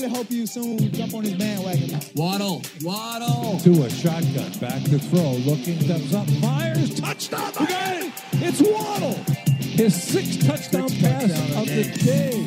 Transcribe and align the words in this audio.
I 0.00 0.04
really 0.04 0.16
hope 0.16 0.30
you 0.30 0.46
soon 0.46 0.78
jump 0.94 1.12
on 1.12 1.24
his 1.24 1.34
bandwagon. 1.34 2.00
Waddle, 2.14 2.62
Waddle. 2.82 3.60
To 3.60 3.82
a 3.82 3.90
shotgun, 3.90 4.50
back 4.52 4.82
to 4.84 4.98
throw, 4.98 5.32
looking, 5.32 5.78
steps 5.78 6.14
up, 6.14 6.26
fires, 6.40 6.98
touchdown! 6.98 7.52
We 7.60 7.66
got 7.66 7.96
it! 7.96 8.12
It's 8.32 8.62
Waddle! 8.62 9.12
His 9.58 10.02
sixth 10.02 10.46
touchdown 10.46 10.88
Sixth 10.88 11.04
pass 11.04 11.28
touchdown 11.28 11.50
of 11.50 11.58
of 11.58 11.66
the 11.68 11.84
day. 12.02 12.46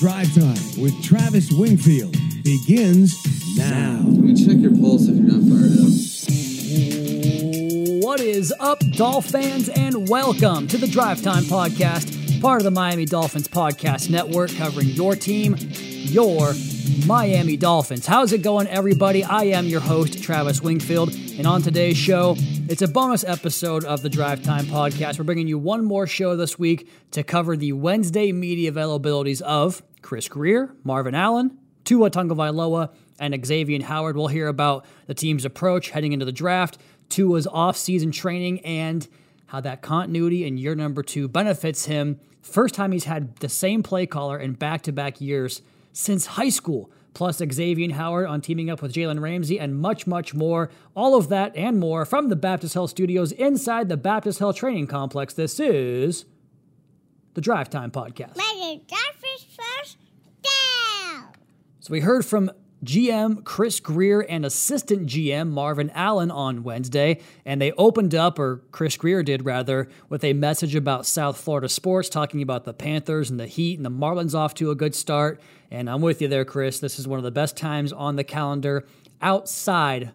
Drive 0.00 0.34
Time 0.34 0.82
with 0.82 1.00
Travis 1.04 1.52
Wingfield 1.52 2.16
begins 2.42 3.14
now. 3.56 4.02
Let 4.04 4.24
me 4.24 4.34
check 4.34 4.56
your 4.56 4.76
pulse 4.76 5.06
if 5.06 5.14
you're 5.14 5.24
not 5.24 5.42
fired 5.46 5.78
up. 5.78 5.92
What 8.02 8.18
is 8.18 8.52
up, 8.58 8.80
Dolph 8.90 9.26
fans, 9.26 9.68
and 9.68 10.08
welcome 10.08 10.66
to 10.66 10.78
the 10.78 10.88
Drive 10.88 11.22
Time 11.22 11.44
Podcast, 11.44 12.40
part 12.40 12.60
of 12.60 12.64
the 12.64 12.72
Miami 12.72 13.04
Dolphins 13.04 13.46
Podcast 13.46 14.10
Network, 14.10 14.50
covering 14.56 14.88
your 14.88 15.14
team, 15.14 15.54
your 16.10 16.54
Miami 17.06 17.56
Dolphins. 17.56 18.06
How's 18.06 18.32
it 18.32 18.42
going, 18.42 18.66
everybody? 18.68 19.24
I 19.24 19.44
am 19.44 19.66
your 19.66 19.80
host, 19.80 20.22
Travis 20.22 20.60
Wingfield, 20.60 21.12
and 21.38 21.46
on 21.46 21.62
today's 21.62 21.96
show, 21.96 22.36
it's 22.68 22.82
a 22.82 22.88
bonus 22.88 23.24
episode 23.24 23.84
of 23.84 24.02
the 24.02 24.08
Drive 24.08 24.42
Time 24.42 24.66
Podcast. 24.66 25.18
We're 25.18 25.24
bringing 25.24 25.48
you 25.48 25.58
one 25.58 25.84
more 25.84 26.06
show 26.06 26.36
this 26.36 26.58
week 26.58 26.90
to 27.10 27.22
cover 27.22 27.56
the 27.56 27.72
Wednesday 27.72 28.32
media 28.32 28.72
availabilities 28.72 29.40
of 29.42 29.82
Chris 30.02 30.28
Grier, 30.28 30.74
Marvin 30.84 31.14
Allen, 31.14 31.58
Tua 31.84 32.10
Tagovailoa, 32.10 32.92
and 33.18 33.34
Xavien 33.34 33.82
Howard. 33.82 34.16
We'll 34.16 34.28
hear 34.28 34.48
about 34.48 34.86
the 35.06 35.14
team's 35.14 35.44
approach 35.44 35.90
heading 35.90 36.12
into 36.12 36.24
the 36.24 36.32
draft, 36.32 36.78
Tua's 37.08 37.46
off-season 37.46 38.12
training, 38.12 38.60
and 38.60 39.06
how 39.46 39.60
that 39.60 39.82
continuity 39.82 40.44
in 40.44 40.56
year 40.56 40.74
number 40.74 41.02
two 41.02 41.28
benefits 41.28 41.86
him. 41.86 42.20
First 42.42 42.74
time 42.74 42.92
he's 42.92 43.04
had 43.04 43.36
the 43.36 43.48
same 43.48 43.82
play 43.82 44.06
caller 44.06 44.38
in 44.38 44.52
back-to-back 44.52 45.20
years 45.20 45.62
since 45.96 46.26
high 46.26 46.50
school. 46.50 46.90
Plus 47.14 47.40
Xavien 47.40 47.92
Howard 47.92 48.26
on 48.26 48.42
teaming 48.42 48.68
up 48.68 48.82
with 48.82 48.92
Jalen 48.92 49.20
Ramsey 49.20 49.58
and 49.58 49.74
much, 49.80 50.06
much 50.06 50.34
more. 50.34 50.70
All 50.94 51.14
of 51.14 51.30
that 51.30 51.56
and 51.56 51.80
more 51.80 52.04
from 52.04 52.28
the 52.28 52.36
Baptist 52.36 52.74
Health 52.74 52.90
Studios 52.90 53.32
inside 53.32 53.88
the 53.88 53.96
Baptist 53.96 54.38
Health 54.38 54.56
Training 54.56 54.86
Complex. 54.88 55.32
This 55.32 55.58
is 55.58 56.26
the 57.32 57.40
Drive 57.40 57.70
Time 57.70 57.90
Podcast. 57.90 58.36
Make 58.36 58.76
it 58.76 58.86
Dolphins 58.86 59.46
first 59.56 59.96
down. 60.42 61.28
So 61.80 61.92
we 61.92 62.00
heard 62.00 62.26
from 62.26 62.50
GM 62.86 63.42
Chris 63.42 63.80
Grier 63.80 64.20
and 64.20 64.46
assistant 64.46 65.08
GM 65.08 65.50
Marvin 65.50 65.90
Allen 65.90 66.30
on 66.30 66.62
Wednesday, 66.62 67.20
and 67.44 67.60
they 67.60 67.72
opened 67.72 68.14
up, 68.14 68.38
or 68.38 68.62
Chris 68.70 68.96
Grier 68.96 69.24
did 69.24 69.44
rather, 69.44 69.88
with 70.08 70.22
a 70.22 70.32
message 70.32 70.76
about 70.76 71.04
South 71.04 71.36
Florida 71.36 71.68
sports, 71.68 72.08
talking 72.08 72.42
about 72.42 72.64
the 72.64 72.72
Panthers 72.72 73.28
and 73.28 73.40
the 73.40 73.48
Heat 73.48 73.76
and 73.76 73.84
the 73.84 73.90
Marlins 73.90 74.34
off 74.34 74.54
to 74.54 74.70
a 74.70 74.76
good 74.76 74.94
start. 74.94 75.40
And 75.70 75.90
I'm 75.90 76.00
with 76.00 76.22
you 76.22 76.28
there, 76.28 76.44
Chris. 76.44 76.78
This 76.78 76.98
is 76.98 77.08
one 77.08 77.18
of 77.18 77.24
the 77.24 77.32
best 77.32 77.56
times 77.56 77.92
on 77.92 78.14
the 78.14 78.24
calendar 78.24 78.86
outside 79.20 80.12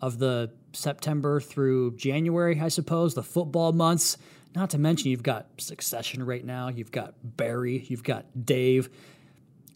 of 0.00 0.18
the 0.18 0.52
September 0.72 1.40
through 1.40 1.96
January, 1.96 2.60
I 2.60 2.68
suppose, 2.68 3.14
the 3.14 3.22
football 3.22 3.72
months. 3.72 4.18
Not 4.54 4.70
to 4.70 4.78
mention, 4.78 5.10
you've 5.10 5.22
got 5.22 5.46
Succession 5.56 6.24
right 6.24 6.44
now, 6.44 6.68
you've 6.68 6.92
got 6.92 7.14
Barry, 7.22 7.86
you've 7.88 8.04
got 8.04 8.26
Dave. 8.44 8.90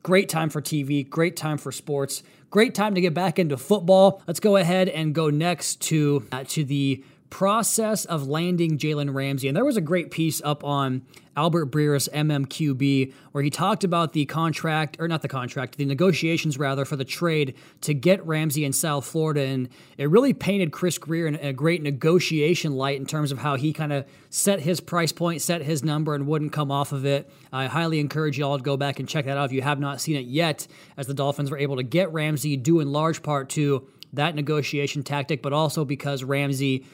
Great 0.09 0.31
time 0.31 0.49
for 0.49 0.63
TV, 0.63 1.07
great 1.07 1.37
time 1.37 1.59
for 1.59 1.71
sports, 1.71 2.23
great 2.49 2.75
time 2.75 2.95
to 2.95 3.01
get 3.03 3.13
back 3.13 3.39
into 3.39 3.59
football. 3.59 4.23
Let's 4.27 4.41
go 4.41 4.57
ahead 4.57 4.89
and 4.89 5.15
go 5.15 5.29
next 5.29 5.83
to 5.83 6.27
uh, 6.33 6.45
to 6.49 6.65
the 6.65 7.05
process 7.31 8.05
of 8.05 8.27
landing 8.27 8.79
Jalen 8.79 9.15
Ramsey. 9.15 9.49
And 9.49 9.57
there 9.57 9.65
was 9.65 9.77
a 9.77 9.83
great 9.83 10.11
piece 10.11 10.41
up 10.43 10.65
on 10.65 11.03
Albert 11.37 11.67
Breer's 11.67 12.09
MMQB 12.13 13.13
where 13.31 13.45
he 13.45 13.51
talked 13.51 13.85
about 13.85 14.13
the 14.13 14.25
contract, 14.27 14.97
or 14.99 15.07
not 15.07 15.23
the 15.23 15.29
contract, 15.29 15.77
the 15.77 15.85
negotiations 15.85 16.59
rather, 16.59 16.85
for 16.85 16.97
the 16.97 17.05
trade 17.05 17.55
to 17.83 17.95
get 17.95 18.27
Ramsey 18.27 18.65
in 18.65 18.73
South 18.73 19.07
Florida. 19.07 19.43
And 19.43 19.69
it 19.97 20.11
really 20.11 20.33
painted 20.33 20.73
Chris 20.73 20.99
Grier 20.99 21.27
in 21.27 21.37
a 21.37 21.53
great 21.53 21.83
negotiation 21.83 22.73
light 22.73 22.99
in 22.99 23.07
terms 23.07 23.31
of 23.31 23.39
how 23.39 23.57
he 23.57 23.73
kind 23.73 23.93
of 23.93 24.05
set 24.31 24.61
his 24.61 24.81
price 24.81 25.13
point, 25.13 25.41
set 25.41 25.63
his 25.63 25.85
number, 25.85 26.15
and 26.15 26.27
wouldn't 26.27 26.53
come 26.53 26.73
off 26.73 26.93
of 26.93 27.07
it. 27.07 27.31
I 27.53 27.67
highly 27.67 28.01
encourage 28.01 28.39
you 28.39 28.45
all 28.45 28.59
to 28.59 28.65
go 28.65 28.77
back 28.77 28.99
and 28.99 29.09
check 29.09 29.27
that 29.27 29.37
out 29.37 29.45
if 29.45 29.53
you 29.53 29.63
have 29.63 29.79
not 29.79 30.01
seen 30.01 30.17
it 30.17 30.27
yet, 30.27 30.67
as 30.97 31.07
the 31.07 31.15
Dolphins 31.15 31.51
were 31.51 31.59
able 31.59 31.77
to 31.77 31.85
get 31.85 32.13
Ramsey 32.13 32.57
due 32.57 32.81
in 32.81 32.91
large 32.91 33.23
part 33.23 33.49
to 33.51 33.87
that 34.13 34.35
negotiation 34.35 35.03
tactic, 35.03 35.43
but 35.43 35.53
also 35.53 35.85
because 35.85 36.25
Ramsey 36.25 36.85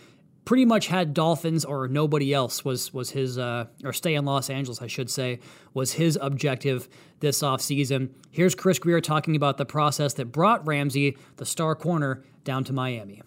pretty 0.45 0.65
much 0.65 0.89
had 0.89 1.15
Dolphins 1.15 1.65
or 1.65 1.89
nobody 1.89 2.33
else 2.33 2.65
was 2.65 2.93
was 2.93 3.11
his 3.11 3.39
uh, 3.39 3.67
or 3.83 3.93
stay 3.93 4.15
in 4.15 4.25
Los 4.25 4.51
Angeles, 4.51 4.83
I 4.83 4.87
should 4.87 5.11
say, 5.11 5.41
was 5.73 5.93
his 5.93 6.19
objective 6.21 6.89
this 7.21 7.43
offseason. 7.43 8.11
Here's 8.31 8.55
Chris 8.55 8.79
Grier 8.79 9.01
talking 9.01 9.37
about 9.37 9.57
the 9.57 9.65
process 9.65 10.15
that 10.15 10.27
brought 10.27 10.67
Ramsey, 10.67 11.17
the 11.37 11.47
star 11.47 11.75
corner, 11.75 12.25
down 12.45 12.65
to 12.65 12.73
Miami. 12.73 13.23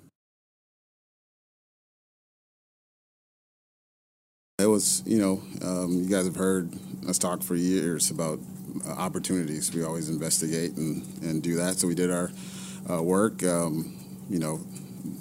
It 4.60 4.66
was, 4.66 5.04
you 5.06 5.20
know, 5.20 5.44
um, 5.62 6.02
you 6.04 6.10
guys 6.10 6.26
have 6.26 6.36
heard 6.36 6.74
us 7.08 7.20
talk 7.20 7.44
for 7.44 7.56
years 7.56 8.10
about 8.10 8.40
uh, 8.88 8.92
opportunities. 8.92 9.72
We 9.72 9.84
always 9.84 10.10
investigate 10.10 10.76
and, 10.78 11.04
and 11.22 11.44
do 11.44 11.56
that. 11.58 11.76
So 11.76 11.88
we 11.88 11.94
did 11.94 12.10
our 12.10 12.32
uh, 12.90 13.04
work. 13.04 13.44
Um, 13.44 13.96
you 14.32 14.40
know, 14.40 14.62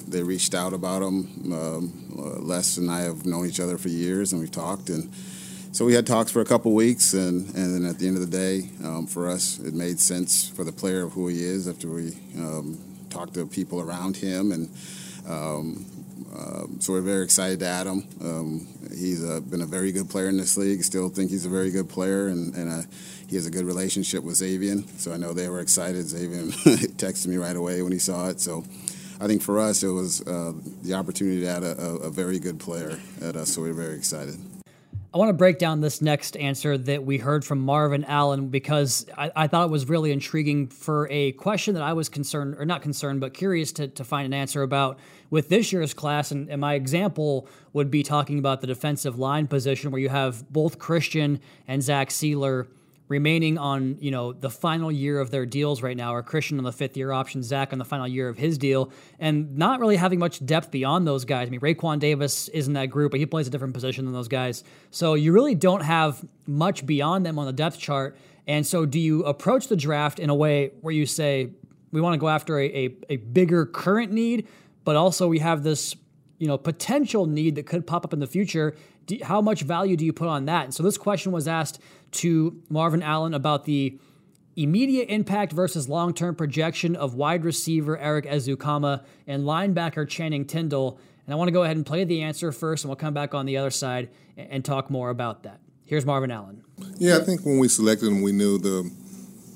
they 0.09 0.23
reached 0.23 0.55
out 0.55 0.73
about 0.73 1.03
him. 1.03 1.53
Um, 1.53 1.93
uh, 2.19 2.41
Les 2.41 2.79
and 2.79 2.91
I 2.91 3.01
have 3.01 3.27
known 3.27 3.47
each 3.47 3.61
other 3.61 3.79
for 3.79 3.89
years, 3.89 4.33
and 4.33 4.41
we've 4.41 4.51
talked. 4.51 4.89
And 4.89 5.13
so 5.73 5.85
we 5.85 5.95
had 5.95 6.07
talks 6.07 6.31
for 6.31 6.41
a 6.41 6.45
couple 6.45 6.73
weeks, 6.73 7.13
and, 7.13 7.55
and 7.55 7.75
then 7.75 7.91
at 7.91 7.99
the 7.99 8.07
end 8.09 8.17
of 8.17 8.31
the 8.31 8.37
day, 8.37 8.71
um, 8.85 9.07
for 9.07 9.29
us, 9.29 9.59
it 9.59 9.75
made 9.75 10.01
sense 10.01 10.49
for 10.49 10.65
the 10.65 10.73
player 10.73 11.05
of 11.05 11.13
who 11.13 11.29
he 11.29 11.43
is 11.43 11.69
after 11.69 11.89
we 11.89 12.13
um, 12.37 12.79
talked 13.11 13.35
to 13.35 13.47
people 13.47 13.81
around 13.81 14.17
him. 14.17 14.53
And 14.53 14.71
um, 15.29 15.87
so 16.81 16.93
we're 16.93 17.01
very 17.01 17.25
excited 17.25 17.61
to 17.61 17.67
add 17.67 17.87
him. 17.87 18.05
Um, 18.21 18.69
he's 18.91 19.25
uh, 19.25 19.41
been 19.41 19.63
a 19.63 19.67
very 19.67 19.93
good 19.93 20.09
player 20.09 20.29
in 20.29 20.37
this 20.37 20.57
league. 20.57 20.83
Still 20.83 21.09
think 21.09 21.31
he's 21.31 21.47
a 21.47 21.49
very 21.49 21.71
good 21.71 21.89
player, 21.89 22.29
and, 22.29 22.55
and 22.55 22.71
uh, 22.71 22.83
he 23.27 23.37
has 23.37 23.47
a 23.47 23.51
good 23.51 23.65
relationship 23.65 24.23
with 24.23 24.37
Xavien. 24.37 24.89
So 24.99 25.13
I 25.13 25.17
know 25.17 25.33
they 25.33 25.49
were 25.49 25.61
excited. 25.61 26.05
Xavien 26.05 26.53
texted 26.97 27.29
me 27.29 27.37
right 27.37 27.57
away 27.57 27.83
when 27.83 27.93
he 27.93 27.99
saw 27.99 28.29
it. 28.29 28.41
So 28.41 28.65
I 29.21 29.27
think 29.27 29.43
for 29.43 29.59
us, 29.59 29.83
it 29.83 29.89
was 29.89 30.21
uh, 30.27 30.53
the 30.83 30.95
opportunity 30.95 31.41
to 31.41 31.47
add 31.47 31.63
a, 31.63 31.81
a, 31.81 31.95
a 31.97 32.11
very 32.11 32.39
good 32.39 32.59
player 32.59 32.99
at 33.23 33.37
us. 33.37 33.55
So 33.55 33.63
we're 33.63 33.73
very 33.73 33.97
excited. 33.97 34.37
I 35.17 35.19
want 35.19 35.31
to 35.31 35.35
break 35.35 35.59
down 35.59 35.81
this 35.81 36.03
next 36.03 36.37
answer 36.37 36.77
that 36.77 37.07
we 37.07 37.17
heard 37.17 37.43
from 37.43 37.61
Marvin 37.61 38.05
Allen 38.05 38.49
because 38.49 39.07
I, 39.17 39.33
I, 39.35 39.47
thought 39.47 39.65
it 39.65 39.71
was 39.71 39.89
really 39.89 40.13
intriguing 40.13 40.67
for 40.67 41.09
a 41.11 41.33
question 41.33 41.73
that 41.73 41.83
I 41.83 41.95
was 41.95 42.11
concerned, 42.11 42.57
or 42.59 42.67
not 42.67 42.83
concerned, 42.83 43.21
but 43.21 43.33
curious 43.33 43.73
to, 43.73 43.89
to 43.89 44.05
find 44.05 44.27
an 44.27 44.35
answer 44.35 44.63
about 44.63 44.99
with 45.31 45.49
this 45.49 45.73
year's 45.73 45.95
class. 45.95 46.33
And, 46.33 46.51
and 46.51 46.61
my 46.61 46.75
example 46.75 47.49
would 47.73 47.91
be 47.91 48.03
talking 48.03 48.39
about 48.39 48.61
the 48.61 48.67
defensive 48.67 49.19
line 49.19 49.47
position 49.47 49.91
where 49.91 50.03
you 50.03 50.11
have 50.11 50.53
both 50.53 50.79
Christian 50.79 51.41
and 51.67 51.83
Zach 51.83 52.11
Sieler 52.11 52.67
remaining 53.09 53.57
on 53.57 53.97
you 54.01 54.11
know 54.11 54.33
the 54.33 54.51
final 54.51 54.91
year 54.91 55.21
of 55.21 55.31
their 55.31 55.47
deals 55.47 55.83
right 55.83 55.97
now, 55.97 56.15
or 56.15 56.23
Christian 56.23 56.59
on 56.59 56.65
the 56.65 56.73
fifth 56.73 56.97
year 56.97 57.13
option, 57.13 57.43
Zach 57.43 57.73
on 57.73 57.79
the 57.79 57.85
final 57.85 58.09
year 58.09 58.29
of 58.29 58.37
his 58.37 58.59
deal, 58.59 58.91
and 59.19 59.57
not 59.57 59.81
really 59.81 59.97
having 59.97 60.19
much 60.19 60.45
depth 60.45 60.71
beyond 60.71 61.07
those 61.07 61.25
guys. 61.25 61.49
I 61.49 61.51
mean, 61.51 61.61
Raekwon 61.61 61.99
Davis 61.99 62.49
is 62.49 62.67
in 62.67 62.75
that 62.75 62.87
group, 62.87 63.13
but 63.13 63.21
he 63.21 63.27
plays 63.27 63.47
a 63.47 63.51
different 63.51 63.75
position 63.75 64.05
than 64.05 64.15
those 64.15 64.29
guys. 64.29 64.65
So 64.91 65.15
you 65.15 65.33
really 65.33 65.55
don't 65.55 65.83
have 65.83 66.25
much 66.47 66.87
beyond 66.87 67.25
them 67.25 67.39
on 67.39 67.47
the 67.47 67.53
depth 67.53 67.79
chart. 67.79 68.17
And 68.49 68.67
so, 68.67 68.87
do 68.87 69.01
you 69.01 69.25
approach 69.25 69.69
the 69.69 69.77
draft 69.77 70.19
in 70.19 70.31
a 70.31 70.35
way 70.35 70.73
where 70.81 70.95
you 70.95 71.07
say 71.07 71.51
we 71.91 72.01
want 72.01 72.15
to 72.15 72.19
go 72.19 72.29
after 72.29 72.59
a, 72.61 72.67
a, 72.67 72.97
a 73.11 73.17
bigger 73.17 73.67
current 73.67 74.13
need, 74.13 74.47
but 74.85 74.97
also 74.97 75.27
we 75.27 75.39
have 75.41 75.63
this 75.63 75.97
you 76.39 76.47
know 76.47 76.59
potential 76.59 77.27
need 77.27 77.55
that 77.55 77.67
could 77.67 77.87
pop 77.87 78.05
up 78.05 78.13
in 78.13 78.21
the 78.21 78.27
future 78.27 78.75
do, 79.07 79.19
how 79.23 79.41
much 79.41 79.63
value 79.63 79.97
do 79.97 80.05
you 80.05 80.13
put 80.13 80.29
on 80.29 80.45
that 80.47 80.65
and 80.65 80.75
so 80.75 80.83
this 80.83 80.99
question 80.99 81.33
was 81.33 81.49
asked 81.49 81.81
to 82.17 82.63
marvin 82.69 83.03
allen 83.03 83.35
about 83.35 83.65
the 83.65 83.99
immediate 84.57 85.09
impact 85.09 85.53
versus 85.53 85.89
long-term 85.89 86.35
projection 86.35 86.97
of 86.97 87.15
wide 87.15 87.45
receiver 87.45 87.99
erik 87.99 88.25
ezukanma 88.25 89.05
and 89.27 89.45
linebacker 89.45 90.09
channing 90.09 90.45
tindall. 90.45 90.99
And 91.27 91.35
i 91.35 91.37
want 91.37 91.49
to 91.49 91.53
go 91.53 91.63
ahead 91.63 91.77
and 91.77 91.85
play 91.85 92.05
the 92.05 92.23
answer 92.23 92.53
first 92.53 92.85
and 92.85 92.89
we'll 92.89 92.97
come 92.97 93.15
back 93.15 93.35
on 93.35 93.47
the 93.47 93.57
other 93.57 93.71
side 93.71 94.11
and, 94.37 94.51
and 94.51 94.65
talk 94.65 94.91
more 94.91 95.11
about 95.11 95.43
that. 95.43 95.61
Here's 95.87 96.07
marvin 96.07 96.31
allen. 96.31 96.63
Yeah 96.99 97.19
i 97.19 97.21
think 97.21 97.45
when 97.45 97.59
we 97.59 97.69
selected 97.69 98.07
them 98.07 98.23
we 98.23 98.33
knew 98.33 98.59
the 98.59 98.91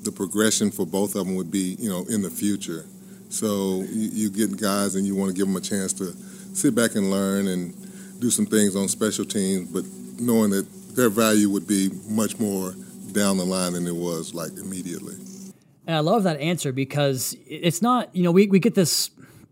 the 0.02 0.12
progression 0.12 0.70
for 0.70 0.86
both 0.86 1.14
of 1.14 1.26
them 1.26 1.36
would 1.36 1.50
be 1.50 1.76
you 1.78 1.88
know 1.88 2.04
in 2.08 2.22
the 2.22 2.30
future. 2.30 2.86
So 3.28 3.82
you, 3.88 4.10
you 4.12 4.30
get 4.30 4.60
guys 4.60 4.96
and 4.96 5.06
you 5.06 5.14
want 5.14 5.30
to 5.30 5.36
give 5.36 5.46
them 5.46 5.56
a 5.56 5.60
chance 5.60 5.92
to 5.94 6.12
sit 6.54 6.74
back 6.74 6.94
and 6.96 7.10
learn 7.10 7.46
and 7.46 7.74
do 8.20 8.30
some 8.30 8.46
things 8.46 8.76
on 8.76 8.88
special 8.88 9.24
teams, 9.24 9.70
but 9.70 9.84
knowing 10.20 10.50
that 10.50 10.66
their 10.96 11.10
value 11.10 11.50
would 11.50 11.66
be 11.66 11.90
much 12.08 12.38
more 12.38 12.74
down 13.12 13.36
the 13.36 13.44
line 13.44 13.72
than 13.72 13.86
it 13.86 13.94
was 13.94 14.34
like 14.34 14.52
immediately. 14.52 15.14
And 15.86 15.96
I 15.96 16.00
love 16.00 16.22
that 16.24 16.40
answer 16.40 16.72
because 16.72 17.36
it's 17.46 17.82
not, 17.82 18.14
you 18.14 18.22
know, 18.22 18.30
we, 18.30 18.46
we 18.46 18.60
get 18.60 18.74
this 18.74 19.10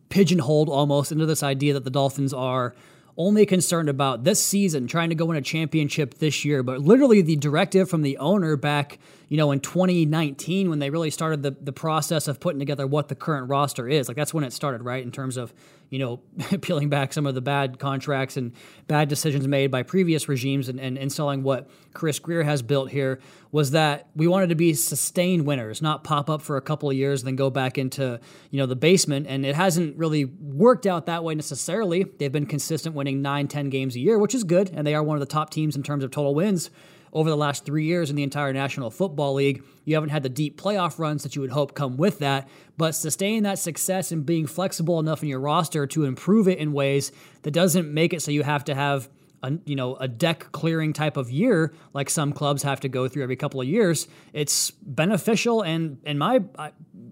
pigeonholed 0.09 0.69
almost 0.69 1.13
into 1.13 1.27
this 1.27 1.43
idea 1.43 1.75
that 1.75 1.85
the 1.85 1.91
Dolphins 1.91 2.33
are 2.33 2.75
only 3.17 3.45
concerned 3.45 3.89
about 3.89 4.23
this 4.23 4.43
season, 4.43 4.87
trying 4.87 5.09
to 5.09 5.15
go 5.15 5.25
win 5.25 5.37
a 5.37 5.43
championship 5.43 6.15
this 6.15 6.45
year. 6.45 6.63
But 6.63 6.81
literally, 6.81 7.21
the 7.21 7.37
directive 7.37 7.91
from 7.91 8.03
the 8.03 8.17
owner 8.19 8.57
back, 8.57 8.99
you 9.29 9.37
know, 9.37 9.51
in 9.51 9.61
2019, 9.61 10.71
when 10.71 10.79
they 10.79 10.89
really 10.89 11.11
started 11.11 11.43
the, 11.43 11.51
the 11.61 11.73
process 11.73 12.29
of 12.29 12.41
putting 12.41 12.59
together 12.59 12.87
what 12.87 13.09
the 13.09 13.15
current 13.15 13.49
roster 13.49 13.87
is, 13.87 14.09
like 14.09 14.17
that's 14.17 14.33
when 14.33 14.43
it 14.43 14.55
started, 14.55 14.83
right? 14.83 15.03
In 15.03 15.13
terms 15.13 15.37
of, 15.37 15.53
you 15.91 15.99
know, 15.99 16.17
peeling 16.63 16.89
back 16.89 17.13
some 17.13 17.27
of 17.27 17.35
the 17.35 17.43
bad 17.43 17.79
contracts 17.79 18.39
and 18.39 18.53
bad 18.87 19.09
decisions 19.09 19.47
made 19.47 19.71
by 19.71 19.83
previous 19.83 20.29
regimes 20.29 20.71
and, 20.71 20.81
and 20.81 20.97
installing 20.97 21.43
what 21.43 21.69
Chris 21.93 22.19
Grier 22.19 22.43
has 22.43 22.63
built 22.63 22.91
here, 22.91 23.21
was 23.53 23.73
that 23.73 24.09
we 24.17 24.27
wanted 24.27 24.49
to 24.49 24.55
be 24.55 24.73
sustained 24.73 25.45
winners, 25.45 25.83
not 25.83 26.05
pop 26.05 26.31
up 26.31 26.41
for 26.41 26.57
a 26.57 26.63
couple 26.63 26.89
of 26.89 26.97
years, 26.97 27.23
then 27.23 27.37
go 27.37 27.51
back 27.51 27.77
into, 27.77 28.19
you 28.51 28.59
know, 28.59 28.67
the 28.67 28.77
basement. 28.77 29.27
And 29.29 29.45
it 29.45 29.55
hasn't 29.55 29.97
really 29.97 30.25
worked 30.25 30.87
out 30.87 31.07
that 31.07 31.23
way 31.23 31.35
necessarily. 31.35 32.05
They've 32.05 32.33
been 32.33 32.47
consistent 32.47 32.95
winning 32.95 33.21
nine, 33.21 33.47
10 33.49 33.69
games 33.69 33.95
a 33.95 34.01
year, 34.01 34.19
which 34.19 34.35
is 34.35 34.45
good. 34.45 34.71
And 34.73 34.87
they 34.87 34.95
are 34.95 35.03
one 35.03 35.17
of 35.17 35.21
the 35.21 35.27
top 35.27 35.51
teams 35.51 35.77
in 35.77 35.83
terms 35.83 36.03
of 36.03 36.11
total 36.11 36.35
wins 36.35 36.71
over 37.13 37.31
the 37.31 37.37
last 37.37 37.65
three 37.65 37.85
years 37.85 38.11
in 38.11 38.17
the 38.17 38.23
entire 38.23 38.53
National 38.53 38.91
Football 38.91 39.35
League. 39.35 39.63
You 39.85 39.95
haven't 39.95 40.11
had 40.11 40.23
the 40.23 40.29
deep 40.29 40.61
playoff 40.61 40.99
runs 40.99 41.23
that 41.23 41.35
you 41.35 41.43
would 41.43 41.51
hope 41.51 41.75
come 41.75 41.97
with 41.97 42.19
that, 42.19 42.49
but 42.77 42.95
sustaining 42.95 43.45
that 43.45 43.59
success 43.59 44.13
and 44.13 44.25
being 44.25 44.47
flexible 44.47 44.99
enough 45.01 45.23
in 45.23 45.29
your 45.29 45.41
roster 45.41 45.87
to 45.89 46.05
improve 46.05 46.49
it 46.49 46.59
in 46.59 46.73
ways 46.73 47.13
that 47.43 47.53
doesn't 47.53 47.93
make 47.93 48.13
it 48.13 48.23
so 48.23 48.31
you 48.31 48.43
have 48.43 48.65
to 48.65 48.75
have 48.75 49.09
a, 49.43 49.53
you 49.67 49.77
know 49.77 49.95
a 49.97 50.09
deck 50.09 50.51
clearing 50.51 50.93
type 50.93 51.17
of 51.17 51.31
year 51.31 51.73
like 51.95 52.11
some 52.11 52.33
clubs 52.33 52.65
have 52.65 52.81
to 52.81 52.89
go 52.89 53.07
through 53.07 53.23
every 53.23 53.37
couple 53.37 53.61
of 53.61 53.69
years 53.69 54.09
it's 54.33 54.73
beneficial 54.73 55.63
and 55.63 55.99
in 56.05 56.19
my 56.19 56.43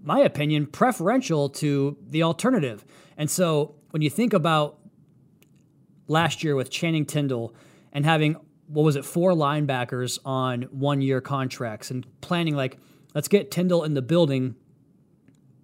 my 0.03 0.19
opinion 0.19 0.65
preferential 0.65 1.47
to 1.47 1.95
the 2.05 2.23
alternative 2.23 2.85
and 3.15 3.31
so 3.31 3.75
when 3.91 4.01
you 4.01 4.09
think 4.09 4.33
about 4.33 4.77
last 6.07 6.43
year 6.43 6.55
with 6.55 6.69
Channing 6.69 7.05
Tindall 7.05 7.53
and 7.91 8.05
having 8.05 8.37
what 8.67 8.83
was 8.83 8.95
it 8.95 9.05
four 9.05 9.31
linebackers 9.31 10.19
on 10.25 10.63
one 10.63 11.01
year 11.01 11.21
contracts 11.21 11.89
and 11.91 12.05
planning 12.21 12.55
like 12.55 12.77
let's 13.15 13.27
get 13.27 13.51
Tindall 13.51 13.83
in 13.83 13.93
the 13.93 14.01
building 14.01 14.55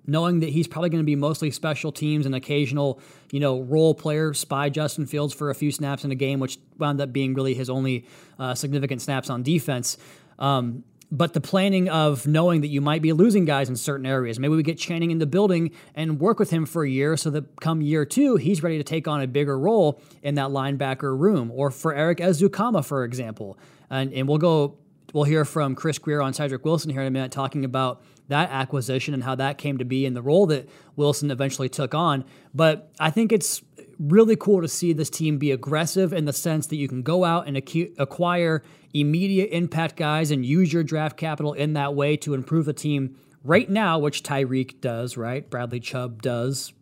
knowing 0.06 0.42
that 0.42 0.50
he's 0.50 0.68
probably 0.68 0.90
going 0.90 1.02
to 1.02 1.06
be 1.06 1.16
mostly 1.16 1.52
special 1.52 1.92
teams 1.92 2.26
and 2.26 2.36
occasional, 2.36 3.00
you 3.32 3.40
know, 3.40 3.62
role 3.62 3.94
player, 3.94 4.34
spy 4.34 4.70
Justin 4.70 5.06
Fields 5.06 5.34
for 5.34 5.50
a 5.50 5.56
few 5.56 5.72
snaps 5.72 6.04
in 6.04 6.12
a 6.12 6.16
game, 6.16 6.40
which 6.40 6.58
wound 6.78 7.00
up 7.00 7.14
being 7.14 7.34
really 7.34 7.54
his 7.54 7.70
only 7.70 8.06
uh, 8.38 8.54
significant 8.54 9.02
snaps 9.02 9.30
on 9.30 9.44
defense. 9.44 9.98
Um, 10.40 10.84
but 11.14 11.34
the 11.34 11.40
planning 11.40 11.88
of 11.90 12.26
knowing 12.26 12.62
that 12.62 12.70
you 12.70 12.82
might 12.82 13.04
be 13.04 13.14
losing 13.14 13.46
guys 13.46 13.70
in 13.70 13.76
certain 13.76 14.08
areas. 14.08 14.40
Maybe 14.40 14.56
we 14.56 14.64
get 14.64 14.80
Channing 14.80 15.12
in 15.12 15.20
the 15.20 15.28
building 15.28 15.70
and 15.94 16.20
work 16.20 16.40
with 16.40 16.50
him 16.50 16.66
for 16.66 16.84
a 16.84 16.90
year 16.90 17.16
so 17.16 17.30
that 17.30 17.62
come 17.62 17.82
year 17.82 18.04
two, 18.04 18.36
he's 18.36 18.64
ready 18.64 18.80
to 18.80 18.84
take 18.84 19.08
on 19.08 19.22
a 19.22 19.28
bigger 19.28 19.58
role 19.58 20.02
in 20.24 20.34
that 20.36 20.48
linebacker 20.50 21.18
room. 21.18 21.52
Or 21.54 21.70
for 21.70 21.94
Erik 21.94 22.18
Ezukanma, 22.18 22.84
for 22.84 23.04
example. 23.04 23.60
And, 23.92 24.12
and 24.12 24.28
we'll 24.28 24.40
go, 24.40 24.80
we'll 25.14 25.26
hear 25.26 25.46
from 25.46 25.76
Chris 25.76 26.00
Grier 26.00 26.20
on 26.20 26.34
Cedric 26.34 26.66
Wilson 26.66 26.90
here 26.90 27.02
in 27.02 27.08
a 27.08 27.12
minute 27.12 27.32
talking 27.32 27.64
about 27.64 28.02
that 28.30 28.50
acquisition 28.50 29.14
and 29.14 29.24
how 29.24 29.36
that 29.36 29.60
came 29.60 29.78
to 29.78 29.86
be 29.86 30.08
and 30.08 30.16
the 30.16 30.22
role 30.22 30.48
that 30.48 30.68
Wilson 30.96 31.30
eventually 31.30 31.70
took 31.70 31.94
on. 31.94 32.26
But 32.56 32.92
I 33.00 33.12
think 33.12 33.32
it's 33.32 33.62
really 34.00 34.36
cool 34.36 34.62
to 34.62 34.68
see 34.68 34.94
this 34.94 35.10
team 35.10 35.38
be 35.38 35.52
aggressive 35.52 36.14
in 36.14 36.26
the 36.26 36.34
sense 36.34 36.68
that 36.68 36.76
you 36.76 36.88
can 36.88 37.02
go 37.02 37.24
out 37.24 37.48
and 37.48 37.58
acquire 37.98 38.64
immediate 38.94 39.50
impact 39.52 39.96
guys 39.96 40.32
and 40.32 40.46
use 40.46 40.72
your 40.72 40.84
draft 40.84 41.18
capital 41.18 41.54
in 41.54 41.74
that 41.74 41.96
way 41.96 42.18
to 42.18 42.34
improve 42.34 42.66
the 42.66 42.74
team 42.74 43.16
right 43.44 43.70
now, 43.70 44.00
which 44.00 44.24
Tyreek 44.24 44.82
does, 44.82 45.18
right? 45.18 45.50
Bradley 45.50 45.80
Chubb 45.80 46.22
does. 46.22 46.74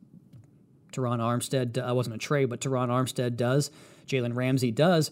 Terron 0.92 1.20
Armstead, 1.20 1.82
I 1.82 1.94
wasn't 1.94 2.16
a 2.16 2.20
trade, 2.20 2.50
but 2.50 2.60
Terron 2.60 2.90
Armstead 2.90 3.38
does. 3.38 3.72
Jalen 4.08 4.36
Ramsey 4.36 4.72
does. 4.72 5.10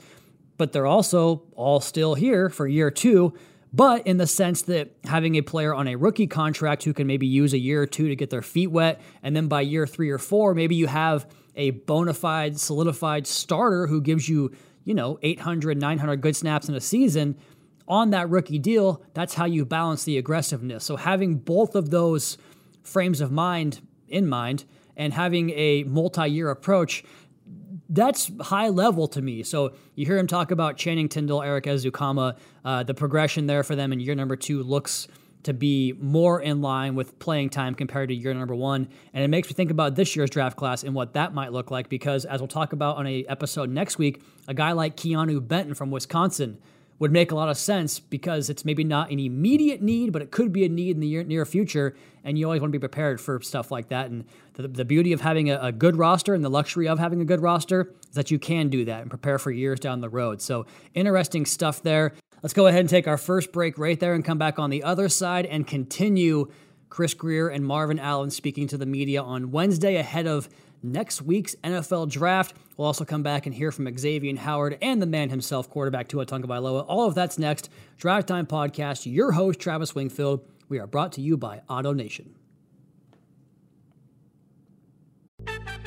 But 0.57 0.74
they're 0.74 0.86
also 0.86 1.44
all 1.56 1.80
still 1.80 2.16
here 2.16 2.50
for 2.50 2.68
year 2.68 2.92
two 2.92 3.34
but 3.72 4.07
in 4.07 4.18
the 4.18 4.28
sense 4.28 4.63
that 4.63 4.92
having 5.04 5.36
a 5.36 5.42
player 5.42 5.74
on 5.74 5.88
a 5.88 5.95
rookie 5.95 6.28
contract 6.28 6.84
who 6.84 6.94
can 6.94 7.06
maybe 7.06 7.28
use 7.28 7.54
a 7.54 7.57
year 7.57 7.84
or 7.84 7.86
two 7.86 8.07
to 8.07 8.16
get 8.16 8.30
their 8.30 8.42
feet 8.42 8.68
wet, 8.68 9.00
and 9.22 9.36
then 9.36 9.48
by 9.48 9.62
year 9.62 9.86
three 9.86 10.10
or 10.10 10.18
four, 10.18 10.56
maybe 10.56 10.75
you 10.75 10.88
have 10.88 11.28
a 11.60 11.72
bona 11.72 12.14
fide, 12.14 12.60
solidified 12.60 13.28
starter 13.28 13.86
who 13.86 14.02
gives 14.02 14.28
you, 14.28 14.52
you 14.86 14.94
know, 14.94 15.20
800, 15.22 15.78
900 15.78 16.22
good 16.22 16.36
snaps 16.36 16.70
in 16.70 16.74
a 16.74 16.82
season 16.82 17.38
on 17.88 18.12
that 18.12 18.30
rookie 18.30 18.60
deal. 18.60 19.04
That's 19.14 19.34
how 19.34 19.46
you 19.46 19.66
balance 19.66 20.06
the 20.06 20.18
aggressiveness. 20.18 20.86
So 20.86 20.96
having 20.96 21.36
both 21.36 21.76
of 21.76 21.90
those 21.90 22.38
frames 22.82 23.20
of 23.22 23.32
mind 23.32 23.82
in 24.08 24.28
mind 24.28 24.64
and 24.96 25.14
having 25.14 25.52
a 25.52 25.84
multi 25.84 26.28
year 26.28 26.50
approach 26.50 27.04
that's 27.92 28.32
high 28.40 28.70
level 28.70 29.08
to 29.08 29.22
me. 29.22 29.42
So 29.42 29.74
you 29.96 30.06
hear 30.06 30.18
him 30.20 30.28
talk 30.28 30.52
about 30.52 30.78
Channing 30.78 31.10
Tindall, 31.10 31.42
Erik 31.42 31.66
Ezukanma. 31.66 32.38
Uh, 32.64 32.84
the 32.84 32.94
progression 32.94 33.48
there 33.48 33.64
for 33.64 33.76
them 33.76 33.92
in 33.92 34.00
year 34.00 34.14
number 34.14 34.36
two 34.36 34.62
looks 34.62 35.08
to 35.44 35.54
be 35.54 35.94
more 36.00 36.42
in 36.42 36.62
line 36.62 36.96
with 36.96 37.18
playing 37.20 37.50
time 37.50 37.74
compared 37.74 38.10
to 38.10 38.16
year 38.16 38.34
number 38.34 38.56
one. 38.56 38.90
And 39.14 39.24
it 39.24 39.30
makes 39.30 39.48
me 39.48 39.54
think 39.54 39.72
about 39.72 39.96
this 39.96 40.16
year's 40.16 40.30
draft 40.30 40.58
class 40.58 40.84
and 40.84 40.94
what 40.94 41.14
that 41.14 41.34
might 41.34 41.54
look 41.54 41.72
like 41.72 41.90
because, 41.90 42.26
as 42.26 42.42
we'll 42.42 42.48
talk 42.48 42.74
about 42.74 42.98
on 42.98 43.08
a 43.08 43.24
episode 43.26 43.70
next 43.70 43.98
week, 43.98 44.22
a 44.48 44.54
guy 44.54 44.74
like 44.74 44.98
Keanu 44.98 45.46
Benton 45.48 45.74
from 45.74 45.92
Wisconsin 45.92 46.58
would 47.00 47.14
make 47.14 47.32
a 47.32 47.36
lot 47.36 47.48
of 47.48 47.58
sense 47.58 47.98
because 47.98 48.50
it's 48.50 48.66
maybe 48.66 48.84
not 48.84 49.10
an 49.10 49.20
immediate 49.20 49.82
need, 49.82 50.12
but 50.12 50.22
it 50.22 50.32
could 50.32 50.52
be 50.52 50.66
a 50.66 50.70
need 50.70 50.98
in 50.98 51.00
the 51.00 51.24
near 51.24 51.46
future. 51.46 51.96
And 52.26 52.38
you 52.38 52.46
always 52.46 52.60
want 52.60 52.74
to 52.74 52.78
be 52.78 52.82
prepared 52.82 53.22
for 53.22 53.42
stuff 53.42 53.72
like 53.72 53.88
that. 53.88 54.10
And 54.10 54.26
the, 54.54 54.68
the 54.68 54.84
beauty 54.84 55.14
of 55.14 55.22
having 55.22 55.50
a, 55.50 55.58
a, 55.62 55.72
good 55.72 55.96
roster 55.96 56.34
and 56.34 56.44
the 56.44 56.50
luxury 56.50 56.90
of 56.90 57.00
having 57.00 57.22
a 57.22 57.26
good 57.26 57.42
roster 57.42 57.94
is 58.10 58.16
that 58.16 58.30
you 58.30 58.38
can 58.38 58.68
do 58.68 58.84
that 58.86 59.02
and 59.02 59.10
prepare 59.10 59.40
for 59.40 59.50
years 59.50 59.80
down 59.80 60.02
the 60.02 60.10
road. 60.10 60.42
So 60.42 60.66
interesting 60.94 61.46
stuff 61.46 61.82
there. 61.82 62.14
Let's 62.42 62.54
go 62.54 62.68
ahead 62.68 62.80
and 62.80 62.90
take 62.90 63.08
our 63.08 63.18
first 63.18 63.52
break 63.52 63.78
right 63.78 64.00
there 64.00 64.14
and 64.14 64.24
come 64.24 64.38
back 64.38 64.60
on 64.60 64.70
the 64.70 64.84
other 64.84 65.10
side 65.10 65.46
and 65.46 65.68
continue 65.68 66.50
Chris 66.90 67.14
Grier 67.14 67.50
and 67.50 67.66
Marvin 67.66 68.00
Allen 68.00 68.32
speaking 68.32 68.68
to 68.68 68.78
the 68.78 68.86
media 68.86 69.22
on 69.22 69.52
Wednesday 69.52 69.98
ahead 69.98 70.26
of 70.26 70.48
next 70.82 71.22
week's 71.22 71.56
NFL 71.56 72.10
draft. 72.10 72.56
We'll 72.78 72.88
also 72.88 73.04
come 73.04 73.24
back 73.24 73.46
and 73.46 73.54
hear 73.54 73.74
from 73.74 73.86
Xavien 73.88 74.38
Howard 74.38 74.78
and 74.82 75.02
the 75.02 75.06
man 75.06 75.30
himself, 75.30 75.70
quarterback 75.70 76.08
Tua 76.08 76.26
Tagovailoa. 76.26 76.86
All 76.88 77.06
of 77.06 77.14
that's 77.14 77.38
next. 77.38 77.69
Drive 77.98 78.26
Time 78.26 78.46
Podcast, 78.46 79.12
your 79.12 79.34
host, 79.34 79.60
Travis 79.60 79.94
Wingfield. 79.94 80.42
We 80.69 80.80
are 80.80 80.88
brought 80.88 81.12
to 81.14 81.22
you 81.22 81.36
by 81.36 81.62
Auto 81.68 81.92
Nation. 81.92 82.39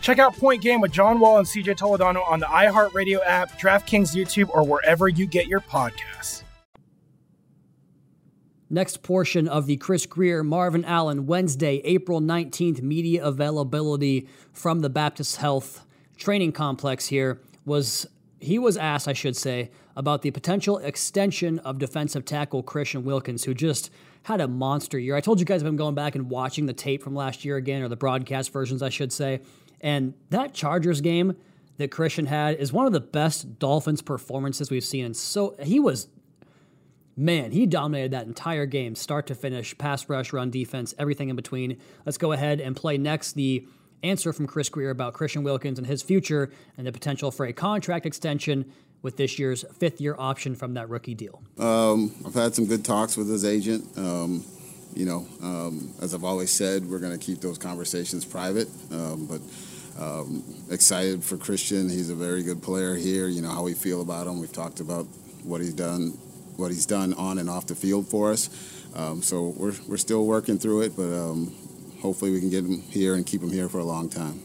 Check 0.00 0.18
out 0.18 0.36
Point 0.36 0.62
Game 0.62 0.80
with 0.80 0.92
John 0.92 1.20
Wall 1.20 1.38
and 1.38 1.46
CJ 1.46 1.76
Toledano 1.76 2.26
on 2.28 2.40
the 2.40 2.46
iHeartRadio 2.46 3.20
app, 3.24 3.58
DraftKings 3.58 4.14
YouTube, 4.14 4.48
or 4.50 4.64
wherever 4.66 5.08
you 5.08 5.26
get 5.26 5.46
your 5.46 5.60
podcasts. 5.60 6.42
Next 8.70 9.02
portion 9.02 9.46
of 9.46 9.66
the 9.66 9.76
Chris 9.76 10.06
Grier 10.06 10.42
Marvin 10.42 10.84
Allen, 10.84 11.26
Wednesday, 11.26 11.80
April 11.84 12.20
19th, 12.20 12.82
media 12.82 13.24
availability 13.24 14.26
from 14.52 14.80
the 14.80 14.90
Baptist 14.90 15.36
Health 15.36 15.86
Training 16.16 16.52
Complex 16.52 17.06
here 17.06 17.40
was 17.64 18.06
he 18.40 18.58
was 18.58 18.76
asked, 18.76 19.06
I 19.08 19.12
should 19.12 19.36
say, 19.36 19.70
about 19.96 20.22
the 20.22 20.30
potential 20.30 20.78
extension 20.78 21.58
of 21.60 21.78
defensive 21.78 22.24
tackle 22.24 22.62
Christian 22.62 23.04
Wilkins, 23.04 23.44
who 23.44 23.54
just 23.54 23.90
had 24.24 24.40
a 24.40 24.48
monster 24.48 24.98
year. 24.98 25.14
I 25.14 25.20
told 25.20 25.38
you 25.38 25.46
guys 25.46 25.62
I've 25.62 25.66
been 25.66 25.76
going 25.76 25.94
back 25.94 26.14
and 26.14 26.28
watching 26.28 26.66
the 26.66 26.72
tape 26.72 27.02
from 27.02 27.14
last 27.14 27.44
year 27.44 27.56
again, 27.56 27.82
or 27.82 27.88
the 27.88 27.96
broadcast 27.96 28.52
versions, 28.52 28.82
I 28.82 28.88
should 28.88 29.12
say. 29.12 29.40
And 29.80 30.14
that 30.30 30.54
Chargers 30.54 31.02
game 31.02 31.36
that 31.76 31.90
Christian 31.90 32.26
had 32.26 32.56
is 32.56 32.72
one 32.72 32.86
of 32.86 32.92
the 32.92 33.00
best 33.00 33.58
Dolphins 33.58 34.00
performances 34.00 34.70
we've 34.70 34.84
seen. 34.84 35.04
And 35.04 35.16
so 35.16 35.54
he 35.62 35.78
was, 35.78 36.08
man, 37.16 37.50
he 37.50 37.66
dominated 37.66 38.12
that 38.12 38.26
entire 38.26 38.64
game, 38.64 38.94
start 38.94 39.26
to 39.26 39.34
finish, 39.34 39.76
pass 39.76 40.08
rush, 40.08 40.32
run 40.32 40.50
defense, 40.50 40.94
everything 40.98 41.28
in 41.28 41.36
between. 41.36 41.78
Let's 42.06 42.18
go 42.18 42.32
ahead 42.32 42.60
and 42.60 42.74
play 42.74 42.96
next 42.96 43.32
the 43.32 43.66
answer 44.02 44.32
from 44.32 44.46
Chris 44.46 44.70
Grier 44.70 44.90
about 44.90 45.12
Christian 45.12 45.42
Wilkins 45.42 45.78
and 45.78 45.86
his 45.86 46.02
future 46.02 46.50
and 46.78 46.86
the 46.86 46.92
potential 46.92 47.30
for 47.30 47.44
a 47.44 47.52
contract 47.52 48.06
extension 48.06 48.72
with 49.04 49.16
this 49.18 49.38
year's 49.38 49.64
fifth 49.78 50.00
year 50.00 50.16
option 50.18 50.56
from 50.56 50.74
that 50.74 50.88
rookie 50.88 51.14
deal. 51.14 51.42
Um, 51.58 52.12
I've 52.26 52.34
had 52.34 52.54
some 52.54 52.66
good 52.66 52.84
talks 52.84 53.16
with 53.16 53.28
his 53.28 53.44
agent. 53.44 53.84
Um, 53.96 54.44
you 54.94 55.04
know, 55.04 55.26
um, 55.42 55.92
as 56.00 56.14
I've 56.14 56.24
always 56.24 56.50
said, 56.50 56.86
we're 56.86 56.98
going 57.00 57.16
to 57.16 57.24
keep 57.24 57.40
those 57.40 57.58
conversations 57.58 58.24
private. 58.24 58.68
Um, 58.90 59.26
but 59.26 59.40
um, 60.00 60.42
excited 60.70 61.22
for 61.22 61.36
Christian. 61.36 61.88
He's 61.88 62.10
a 62.10 62.14
very 62.14 62.42
good 62.42 62.62
player 62.62 62.94
here. 62.94 63.28
You 63.28 63.42
know 63.42 63.50
how 63.50 63.62
we 63.62 63.74
feel 63.74 64.00
about 64.00 64.26
him. 64.26 64.40
We've 64.40 64.52
talked 64.52 64.80
about 64.80 65.04
what 65.44 65.60
he's 65.60 65.74
done, 65.74 66.10
what 66.56 66.68
he's 66.68 66.86
done 66.86 67.12
on 67.14 67.38
and 67.38 67.50
off 67.50 67.66
the 67.66 67.74
field 67.74 68.08
for 68.08 68.32
us. 68.32 68.48
Um, 68.96 69.22
so 69.22 69.52
we're 69.56 69.74
we're 69.86 69.96
still 69.98 70.24
working 70.24 70.58
through 70.58 70.82
it, 70.82 70.96
but 70.96 71.10
hopefully 72.00 72.30
we 72.30 72.40
can 72.40 72.50
get 72.50 72.64
him 72.64 72.80
here 72.80 73.14
and 73.14 73.26
keep 73.26 73.42
him 73.42 73.50
here 73.50 73.68
for 73.68 73.78
a 73.78 73.84
long 73.84 74.08
time. 74.08 74.40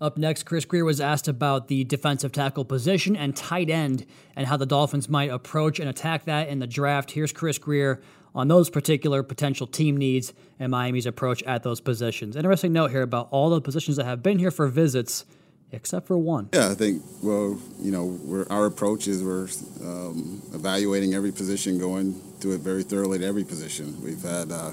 Up 0.00 0.16
next, 0.16 0.44
Chris 0.44 0.64
Grier 0.64 0.84
was 0.84 0.98
asked 0.98 1.28
about 1.28 1.68
the 1.68 1.84
defensive 1.84 2.32
tackle 2.32 2.64
position 2.64 3.14
and 3.14 3.36
tight 3.36 3.68
end 3.68 4.06
and 4.34 4.46
how 4.46 4.56
the 4.56 4.64
Dolphins 4.64 5.10
might 5.10 5.28
approach 5.28 5.78
and 5.78 5.90
attack 5.90 6.24
that 6.24 6.48
in 6.48 6.58
the 6.58 6.66
draft. 6.66 7.10
Here's 7.10 7.34
Chris 7.34 7.58
Grier 7.58 8.00
on 8.34 8.48
those 8.48 8.70
particular 8.70 9.22
potential 9.22 9.66
team 9.66 9.98
needs 9.98 10.32
and 10.58 10.70
Miami's 10.70 11.04
approach 11.04 11.42
at 11.42 11.64
those 11.64 11.82
positions. 11.82 12.34
Interesting 12.34 12.72
note 12.72 12.92
here 12.92 13.02
about 13.02 13.28
all 13.30 13.50
the 13.50 13.60
positions 13.60 13.98
that 13.98 14.06
have 14.06 14.22
been 14.22 14.38
here 14.38 14.50
for 14.50 14.68
visits, 14.68 15.26
except 15.70 16.06
for 16.06 16.16
one. 16.16 16.48
Yeah, 16.54 16.70
I 16.70 16.74
think, 16.74 17.02
well, 17.22 17.60
you 17.78 17.90
know, 17.92 18.46
our 18.48 18.64
approach 18.64 19.06
is 19.06 19.22
we're 19.22 19.48
um, 19.84 20.40
evaluating 20.54 21.12
every 21.12 21.32
position, 21.32 21.78
going 21.78 22.14
through 22.40 22.54
it 22.54 22.60
very 22.60 22.84
thoroughly 22.84 23.18
at 23.18 23.24
every 23.24 23.44
position. 23.44 24.02
We've 24.02 24.22
had 24.22 24.50
uh, 24.50 24.70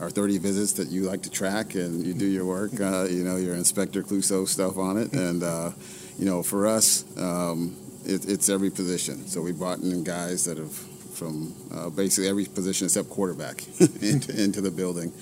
our 0.00 0.10
30 0.10 0.38
visits 0.38 0.72
that 0.74 0.88
you 0.88 1.02
like 1.02 1.22
to 1.22 1.30
track 1.30 1.74
and 1.74 2.06
you 2.06 2.12
do 2.12 2.26
your 2.26 2.44
work, 2.44 2.78
uh, 2.80 3.04
you 3.04 3.24
know, 3.24 3.36
your 3.36 3.54
Inspector 3.54 4.00
Clouseau 4.02 4.46
stuff 4.46 4.76
on 4.76 4.96
it. 4.96 5.12
And, 5.12 5.42
uh, 5.42 5.70
you 6.18 6.26
know, 6.26 6.42
for 6.42 6.66
us, 6.66 7.04
um, 7.18 7.76
it, 8.04 8.28
it's 8.28 8.48
every 8.48 8.70
position. 8.70 9.26
So 9.26 9.40
we 9.40 9.52
brought 9.52 9.78
in 9.78 10.04
guys 10.04 10.44
that 10.44 10.58
have 10.58 10.72
from 11.16 11.54
uh, 11.72 11.88
basically 11.88 12.28
every 12.28 12.44
position 12.44 12.86
except 12.86 13.08
quarterback 13.08 13.66
into, 14.02 14.42
into, 14.42 14.60
the 14.60 14.70
building. 14.70 15.12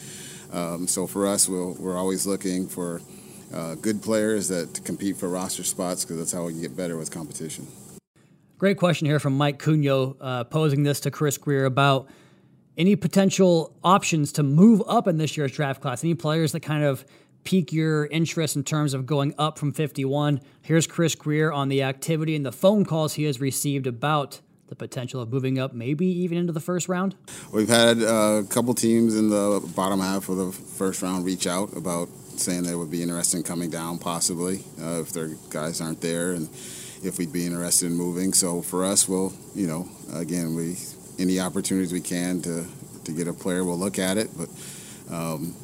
Um, 0.53 0.89
so 0.89 1.07
for 1.07 1.27
us, 1.27 1.49
we 1.49 1.57
we 1.57 1.89
are 1.89 1.97
always 1.97 2.27
looking 2.27 2.67
for 2.67 3.01
uh, 3.55 3.77
good 3.77 4.03
players 4.03 4.49
that 4.49 4.85
compete 4.85 5.17
for 5.17 5.29
roster 5.29 5.63
spots 5.63 6.05
because 6.05 6.19
that's 6.19 6.33
how 6.33 6.45
we 6.45 6.61
get 6.61 6.77
better 6.77 6.97
with 6.97 7.11
competition. 7.11 7.67
Great 8.59 8.77
question 8.77 9.07
here 9.07 9.19
from 9.19 9.37
Mike 9.37 9.59
Cugno, 9.63 10.17
uh, 10.21 10.45
posing 10.45 10.83
this 10.83 11.01
to 11.01 11.11
Chris 11.11 11.39
Grier 11.39 11.65
about 11.65 12.09
any 12.77 12.97
potential 12.97 13.77
options 13.83 14.33
to 14.33 14.43
move 14.43 14.83
up 14.87 15.07
in 15.07 15.17
this 15.19 15.37
year's 15.37 15.53
draft 15.53 15.81
class. 15.81 16.03
Any 16.03 16.15
players 16.15 16.53
that 16.53 16.61
kind 16.61 16.85
of 16.85 17.05
pique 17.45 17.73
your 17.73 18.07
interest 18.07 18.57
in 18.57 18.65
terms 18.65 18.95
of 18.95 19.07
going 19.07 19.35
up 19.39 19.59
from 19.59 19.73
51. 19.73 20.41
Here's 20.63 20.87
Chris 20.87 21.15
Grier 21.15 21.53
on 21.53 21.69
the 21.69 21.83
activity 21.83 22.35
and 22.35 22.45
the 22.45 22.53
phone 22.53 22.85
calls 22.85 23.15
he 23.15 23.25
has 23.25 23.41
received 23.41 23.87
about 23.87 24.41
the 24.69 24.75
potential 24.75 25.21
of 25.21 25.31
moving 25.31 25.59
up, 25.59 25.75
maybe 25.75 26.07
even 26.07 26.39
into 26.39 26.53
the 26.53 26.61
first 26.61 26.89
round? 26.89 27.15
We've 27.53 27.69
had 27.69 28.03
uh, 28.03 28.43
a 28.43 28.47
couple 28.49 28.73
teams 28.75 29.17
in 29.17 29.29
the 29.29 29.63
bottom 29.77 30.01
half 30.01 30.29
of 30.29 30.37
the 30.39 30.53
first 30.53 31.03
round 31.03 31.25
reach 31.25 31.47
out 31.47 31.77
about 31.77 32.09
saying 32.09 32.63
they 32.63 32.75
would 32.75 32.91
be 32.91 33.03
interested 33.03 33.37
in 33.37 33.43
coming 33.43 33.71
down, 33.71 33.99
possibly 33.99 34.65
uh, 34.83 35.01
if 35.01 35.13
their 35.13 35.31
guys 35.51 35.81
aren't 35.81 36.01
there, 36.01 36.33
and 36.33 36.49
if 37.05 37.19
we'd 37.19 37.33
be 37.33 37.45
interested 37.45 37.87
in 37.87 37.93
moving. 37.93 38.33
So 38.33 38.63
for 38.63 38.85
us, 38.85 39.07
we'll, 39.07 39.33
you 39.55 39.67
know, 39.67 39.89
again, 40.15 40.55
we 40.57 40.77
any 41.19 41.41
opportunities 41.41 41.93
we 41.93 42.01
can 42.01 42.41
to 42.43 42.67
to 43.05 43.13
get 43.13 43.29
a 43.29 43.33
player, 43.33 43.65
we'll 43.65 43.79
look 43.79 43.99
at 43.99 44.17
it, 44.17 44.31
but. 44.37 44.49
Um, 45.11 45.55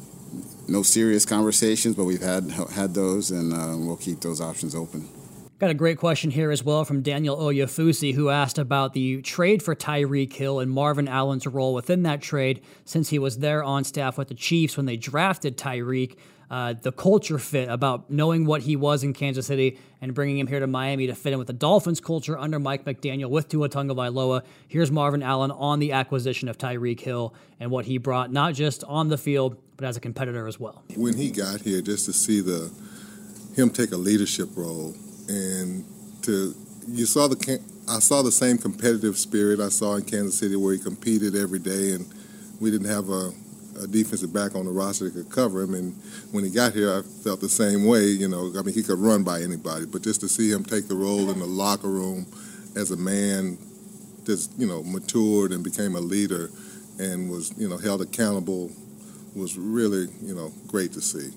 no 0.67 0.83
serious 0.83 1.25
conversations, 1.25 1.95
but 1.95 2.05
we've 2.05 2.21
had 2.21 2.49
had 2.51 2.93
those, 2.93 3.31
and 3.31 3.53
uh, 3.53 3.75
we'll 3.77 3.97
keep 3.97 4.21
those 4.21 4.39
options 4.39 4.73
open. 4.73 5.07
Got 5.59 5.69
a 5.69 5.75
great 5.75 5.99
question 5.99 6.31
here 6.31 6.49
as 6.49 6.63
well 6.63 6.85
from 6.85 7.03
Daniel 7.03 7.37
Oyefusi, 7.37 8.15
who 8.15 8.29
asked 8.29 8.57
about 8.57 8.93
the 8.93 9.21
trade 9.21 9.61
for 9.61 9.75
Tyreek 9.75 10.33
Hill 10.33 10.59
and 10.59 10.71
Marvin 10.71 11.07
Allen's 11.07 11.45
role 11.45 11.75
within 11.75 12.01
that 12.03 12.19
trade 12.19 12.61
since 12.83 13.09
he 13.09 13.19
was 13.19 13.37
there 13.37 13.63
on 13.63 13.83
staff 13.83 14.17
with 14.17 14.29
the 14.29 14.33
Chiefs 14.33 14.75
when 14.75 14.87
they 14.87 14.97
drafted 14.97 15.57
Tyreek. 15.57 16.17
Uh, 16.51 16.73
the 16.73 16.91
culture 16.91 17.39
fit 17.39 17.69
about 17.69 18.11
knowing 18.11 18.45
what 18.45 18.61
he 18.61 18.75
was 18.75 19.05
in 19.05 19.13
Kansas 19.13 19.47
City 19.47 19.79
and 20.01 20.13
bringing 20.13 20.37
him 20.37 20.47
here 20.47 20.59
to 20.59 20.67
Miami 20.67 21.07
to 21.07 21.15
fit 21.15 21.31
in 21.31 21.39
with 21.39 21.47
the 21.47 21.53
Dolphins 21.53 22.01
culture 22.01 22.37
under 22.37 22.59
Mike 22.59 22.83
McDaniel 22.83 23.29
with 23.29 23.47
Tua 23.47 23.69
Tagovailoa. 23.69 24.43
Here's 24.67 24.91
Marvin 24.91 25.23
Allen 25.23 25.51
on 25.51 25.79
the 25.79 25.93
acquisition 25.93 26.49
of 26.49 26.57
Tyreek 26.57 26.99
Hill 26.99 27.33
and 27.61 27.71
what 27.71 27.85
he 27.85 27.97
brought, 27.97 28.33
not 28.33 28.53
just 28.53 28.83
on 28.83 29.07
the 29.07 29.17
field, 29.17 29.55
but 29.77 29.85
as 29.85 29.95
a 29.95 30.01
competitor 30.01 30.45
as 30.45 30.59
well. 30.59 30.83
When 30.97 31.15
he 31.15 31.31
got 31.31 31.61
here, 31.61 31.81
just 31.81 32.05
to 32.07 32.13
see 32.13 32.41
the 32.41 32.69
him 33.55 33.69
take 33.69 33.93
a 33.93 33.97
leadership 33.97 34.49
role 34.55 34.93
and 35.29 35.85
to 36.23 36.53
you 36.85 37.05
saw 37.05 37.29
the 37.29 37.61
I 37.87 37.99
saw 37.99 38.21
the 38.21 38.31
same 38.31 38.57
competitive 38.57 39.17
spirit 39.17 39.59
I 39.61 39.69
saw 39.69 39.95
in 39.95 40.03
Kansas 40.03 40.37
City 40.37 40.57
where 40.57 40.73
he 40.73 40.79
competed 40.79 41.35
every 41.35 41.59
day, 41.59 41.93
and 41.93 42.05
we 42.59 42.71
didn't 42.71 42.87
have 42.87 43.09
a, 43.09 43.31
a 43.79 43.87
defensive 43.87 44.33
back 44.33 44.55
on 44.55 44.65
the 44.65 44.71
roster 44.71 45.05
that 45.05 45.13
could 45.13 45.31
cover 45.31 45.61
him. 45.61 45.73
And 45.73 45.93
when 46.31 46.43
he 46.43 46.49
got 46.49 46.73
here, 46.73 46.91
I 46.91 47.01
felt 47.01 47.41
the 47.41 47.49
same 47.49 47.85
way. 47.85 48.05
You 48.05 48.27
know, 48.27 48.51
I 48.57 48.61
mean, 48.61 48.73
he 48.73 48.83
could 48.83 48.99
run 48.99 49.23
by 49.23 49.41
anybody, 49.41 49.85
but 49.85 50.01
just 50.01 50.21
to 50.21 50.29
see 50.29 50.51
him 50.51 50.63
take 50.63 50.87
the 50.87 50.95
role 50.95 51.29
in 51.29 51.39
the 51.39 51.45
locker 51.45 51.89
room 51.89 52.25
as 52.75 52.91
a 52.91 52.97
man, 52.97 53.57
just 54.25 54.51
you 54.57 54.67
know, 54.67 54.83
matured 54.83 55.51
and 55.51 55.63
became 55.63 55.95
a 55.95 55.99
leader, 55.99 56.49
and 56.99 57.29
was 57.29 57.53
you 57.57 57.67
know 57.67 57.77
held 57.77 58.01
accountable, 58.01 58.71
was 59.35 59.57
really 59.57 60.07
you 60.21 60.35
know 60.35 60.51
great 60.67 60.93
to 60.93 61.01
see. 61.01 61.31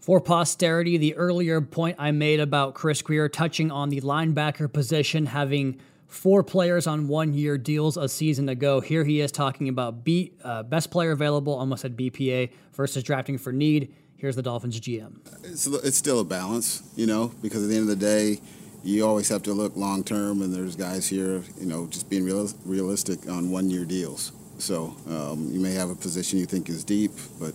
For 0.00 0.20
posterity, 0.20 0.96
the 0.96 1.14
earlier 1.14 1.60
point 1.60 1.96
I 1.98 2.10
made 2.10 2.40
about 2.40 2.74
Chris 2.74 3.02
Grier 3.02 3.28
touching 3.28 3.70
on 3.70 3.88
the 3.88 4.00
linebacker 4.00 4.72
position, 4.72 5.26
having 5.26 5.78
four 6.12 6.42
players 6.42 6.86
on 6.86 7.08
one 7.08 7.32
year 7.32 7.56
deals 7.56 7.96
a 7.96 8.06
season 8.06 8.50
ago. 8.50 8.80
Here 8.80 9.02
he 9.02 9.20
is 9.20 9.32
talking 9.32 9.68
about 9.68 10.04
B, 10.04 10.32
uh, 10.44 10.62
best 10.62 10.90
player 10.90 11.12
available, 11.12 11.54
almost 11.54 11.86
at 11.86 11.96
BPA, 11.96 12.50
versus 12.74 13.02
drafting 13.02 13.38
for 13.38 13.50
need. 13.50 13.94
Here's 14.16 14.36
the 14.36 14.42
Dolphins 14.42 14.78
GM. 14.78 15.16
It's, 15.42 15.66
it's 15.66 15.96
still 15.96 16.20
a 16.20 16.24
balance, 16.24 16.82
you 16.96 17.06
know, 17.06 17.32
because 17.40 17.64
at 17.64 17.70
the 17.70 17.76
end 17.76 17.90
of 17.90 17.98
the 17.98 18.04
day, 18.04 18.40
you 18.84 19.06
always 19.06 19.28
have 19.30 19.42
to 19.44 19.52
look 19.54 19.74
long 19.74 20.04
term, 20.04 20.42
and 20.42 20.54
there's 20.54 20.76
guys 20.76 21.08
here, 21.08 21.42
you 21.58 21.66
know, 21.66 21.86
just 21.86 22.10
being 22.10 22.24
real, 22.24 22.48
realistic 22.66 23.28
on 23.28 23.50
one 23.50 23.70
year 23.70 23.84
deals. 23.84 24.32
So 24.58 24.94
um, 25.08 25.48
you 25.50 25.60
may 25.60 25.72
have 25.72 25.88
a 25.88 25.94
position 25.94 26.38
you 26.38 26.46
think 26.46 26.68
is 26.68 26.84
deep, 26.84 27.12
but 27.40 27.54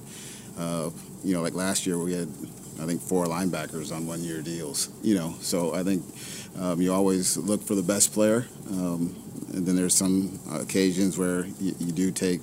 uh, 0.58 0.90
you 1.24 1.36
know, 1.36 1.42
like 1.42 1.54
last 1.54 1.86
year 1.86 2.00
we 2.00 2.14
had, 2.14 2.28
I 2.80 2.86
think, 2.86 3.02
four 3.02 3.26
linebackers 3.26 3.96
on 3.96 4.08
one-year 4.08 4.42
deals. 4.42 4.90
You 5.02 5.16
know, 5.16 5.36
so 5.42 5.74
I 5.74 5.84
think 5.84 6.04
um, 6.60 6.82
you 6.82 6.94
always 6.94 7.38
look 7.38 7.64
for 7.64 7.76
the 7.76 7.84
best 7.84 8.14
player, 8.14 8.46
um, 8.70 9.16
and 9.54 9.66
then 9.66 9.76
there's 9.76 9.96
some 9.96 10.40
occasions 10.52 11.18
where 11.18 11.46
you, 11.60 11.76
you 11.80 11.92
do 11.92 12.12
take 12.12 12.42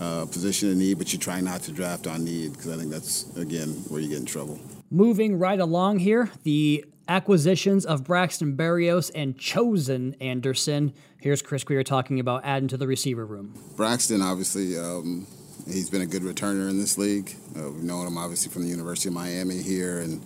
uh, 0.00 0.26
position 0.26 0.70
of 0.70 0.76
need, 0.76 0.98
but 0.98 1.12
you 1.12 1.18
try 1.18 1.40
not 1.40 1.62
to 1.62 1.72
draft 1.72 2.06
on 2.06 2.24
need 2.24 2.52
because 2.52 2.72
I 2.72 2.76
think 2.76 2.90
that's 2.90 3.34
again 3.36 3.70
where 3.88 4.00
you 4.00 4.08
get 4.08 4.18
in 4.18 4.26
trouble. 4.26 4.58
Moving 4.90 5.38
right 5.38 5.58
along 5.58 6.00
here, 6.00 6.30
the 6.42 6.84
acquisitions 7.08 7.84
of 7.84 8.04
Braxton 8.04 8.56
Berrios 8.56 9.10
and 9.14 9.38
Chosen 9.38 10.14
Anderson. 10.20 10.94
Here's 11.20 11.42
Chris 11.42 11.64
Grier 11.64 11.82
talking 11.82 12.20
about 12.20 12.44
adding 12.44 12.68
to 12.68 12.76
the 12.76 12.86
receiver 12.86 13.24
room. 13.24 13.54
Braxton, 13.76 14.22
obviously, 14.22 14.78
um, 14.78 15.26
He's 15.66 15.88
been 15.88 16.02
a 16.02 16.06
good 16.06 16.22
returner 16.22 16.68
in 16.68 16.78
this 16.78 16.98
league. 16.98 17.34
Uh, 17.56 17.70
we've 17.70 17.82
known 17.82 18.06
him 18.06 18.18
obviously 18.18 18.52
from 18.52 18.62
the 18.64 18.68
University 18.68 19.08
of 19.08 19.14
Miami 19.14 19.62
here, 19.62 20.00
and 20.00 20.22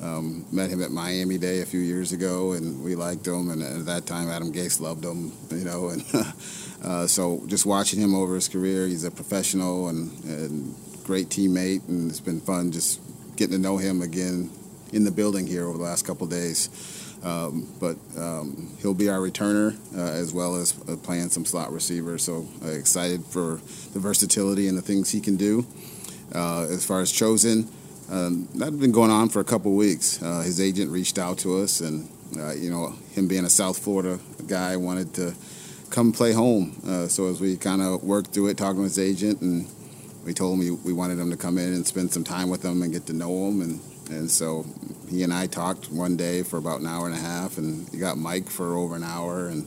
um, 0.00 0.46
met 0.52 0.70
him 0.70 0.80
at 0.80 0.92
Miami 0.92 1.38
Day 1.38 1.60
a 1.60 1.66
few 1.66 1.80
years 1.80 2.12
ago, 2.12 2.52
and 2.52 2.84
we 2.84 2.94
liked 2.94 3.26
him. 3.26 3.50
And 3.50 3.62
at 3.62 3.86
that 3.86 4.06
time, 4.06 4.28
Adam 4.28 4.52
Gase 4.52 4.80
loved 4.80 5.04
him, 5.04 5.32
you 5.50 5.64
know. 5.64 5.88
And 5.88 6.04
uh, 6.84 7.06
so, 7.08 7.42
just 7.46 7.66
watching 7.66 8.00
him 8.00 8.14
over 8.14 8.36
his 8.36 8.46
career, 8.46 8.86
he's 8.86 9.02
a 9.02 9.10
professional 9.10 9.88
and, 9.88 10.12
and 10.24 10.74
great 11.02 11.30
teammate, 11.30 11.88
and 11.88 12.08
it's 12.08 12.20
been 12.20 12.40
fun 12.40 12.70
just 12.70 13.00
getting 13.34 13.56
to 13.56 13.58
know 13.58 13.78
him 13.78 14.02
again 14.02 14.50
in 14.92 15.02
the 15.02 15.10
building 15.10 15.48
here 15.48 15.66
over 15.66 15.78
the 15.78 15.84
last 15.84 16.06
couple 16.06 16.28
days. 16.28 16.70
Um, 17.26 17.66
but 17.80 17.96
um, 18.16 18.70
he'll 18.80 18.94
be 18.94 19.08
our 19.08 19.18
returner 19.18 19.76
uh, 19.98 20.12
as 20.12 20.32
well 20.32 20.54
as 20.54 20.78
uh, 20.88 20.94
playing 20.96 21.30
some 21.30 21.44
slot 21.44 21.72
receiver. 21.72 22.18
So 22.18 22.46
uh, 22.64 22.68
excited 22.68 23.24
for 23.24 23.60
the 23.92 23.98
versatility 23.98 24.68
and 24.68 24.78
the 24.78 24.82
things 24.82 25.10
he 25.10 25.20
can 25.20 25.34
do. 25.34 25.66
Uh, 26.32 26.68
as 26.70 26.86
far 26.86 27.00
as 27.00 27.10
chosen, 27.10 27.68
um, 28.10 28.48
that's 28.54 28.76
been 28.76 28.92
going 28.92 29.10
on 29.10 29.28
for 29.28 29.40
a 29.40 29.44
couple 29.44 29.74
weeks. 29.74 30.22
Uh, 30.22 30.42
his 30.42 30.60
agent 30.60 30.92
reached 30.92 31.18
out 31.18 31.38
to 31.38 31.58
us, 31.58 31.80
and 31.80 32.08
uh, 32.38 32.52
you 32.52 32.70
know, 32.70 32.94
him 33.10 33.26
being 33.26 33.44
a 33.44 33.50
South 33.50 33.76
Florida 33.76 34.20
guy, 34.46 34.76
wanted 34.76 35.12
to 35.14 35.34
come 35.90 36.12
play 36.12 36.32
home. 36.32 37.08
So 37.08 37.28
as 37.28 37.40
we 37.40 37.56
kind 37.56 37.82
of 37.82 38.04
worked 38.04 38.30
through 38.34 38.48
it, 38.48 38.56
talking 38.56 38.82
with 38.82 38.94
his 38.94 39.00
agent, 39.00 39.40
and 39.40 39.66
we 40.24 40.32
told 40.32 40.54
him 40.54 40.60
we, 40.60 40.70
we 40.70 40.92
wanted 40.92 41.18
him 41.18 41.30
to 41.30 41.36
come 41.36 41.58
in 41.58 41.72
and 41.72 41.84
spend 41.84 42.12
some 42.12 42.22
time 42.22 42.50
with 42.50 42.64
him 42.64 42.82
and 42.82 42.92
get 42.92 43.06
to 43.06 43.12
know 43.12 43.48
him. 43.48 43.62
And, 43.62 43.80
and 44.10 44.30
so 44.30 44.64
he 45.08 45.22
and 45.22 45.32
I 45.32 45.46
talked 45.46 45.90
one 45.90 46.16
day 46.16 46.42
for 46.42 46.56
about 46.58 46.80
an 46.80 46.86
hour 46.86 47.06
and 47.06 47.14
a 47.14 47.20
half, 47.20 47.58
and 47.58 47.88
he 47.90 47.98
got 47.98 48.18
Mike 48.18 48.48
for 48.48 48.76
over 48.76 48.96
an 48.96 49.04
hour, 49.04 49.48
and 49.48 49.66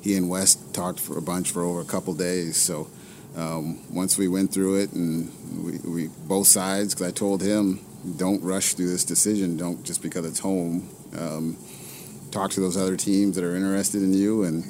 he 0.00 0.16
and 0.16 0.28
Wes 0.28 0.54
talked 0.72 1.00
for 1.00 1.18
a 1.18 1.22
bunch 1.22 1.50
for 1.50 1.62
over 1.62 1.80
a 1.80 1.84
couple 1.84 2.14
days. 2.14 2.56
So 2.56 2.88
um, 3.36 3.80
once 3.92 4.18
we 4.18 4.28
went 4.28 4.52
through 4.52 4.80
it, 4.80 4.92
and 4.92 5.30
we, 5.64 5.78
we 5.88 6.08
both 6.26 6.46
sides, 6.46 6.94
because 6.94 7.08
I 7.08 7.12
told 7.12 7.42
him, 7.42 7.80
don't 8.16 8.42
rush 8.42 8.74
through 8.74 8.90
this 8.90 9.04
decision. 9.04 9.56
Don't 9.56 9.84
just 9.84 10.02
because 10.02 10.24
it's 10.24 10.40
home. 10.40 10.88
Um, 11.18 11.56
talk 12.30 12.50
to 12.52 12.60
those 12.60 12.76
other 12.76 12.96
teams 12.96 13.36
that 13.36 13.44
are 13.44 13.54
interested 13.54 14.02
in 14.02 14.14
you 14.14 14.44
and 14.44 14.64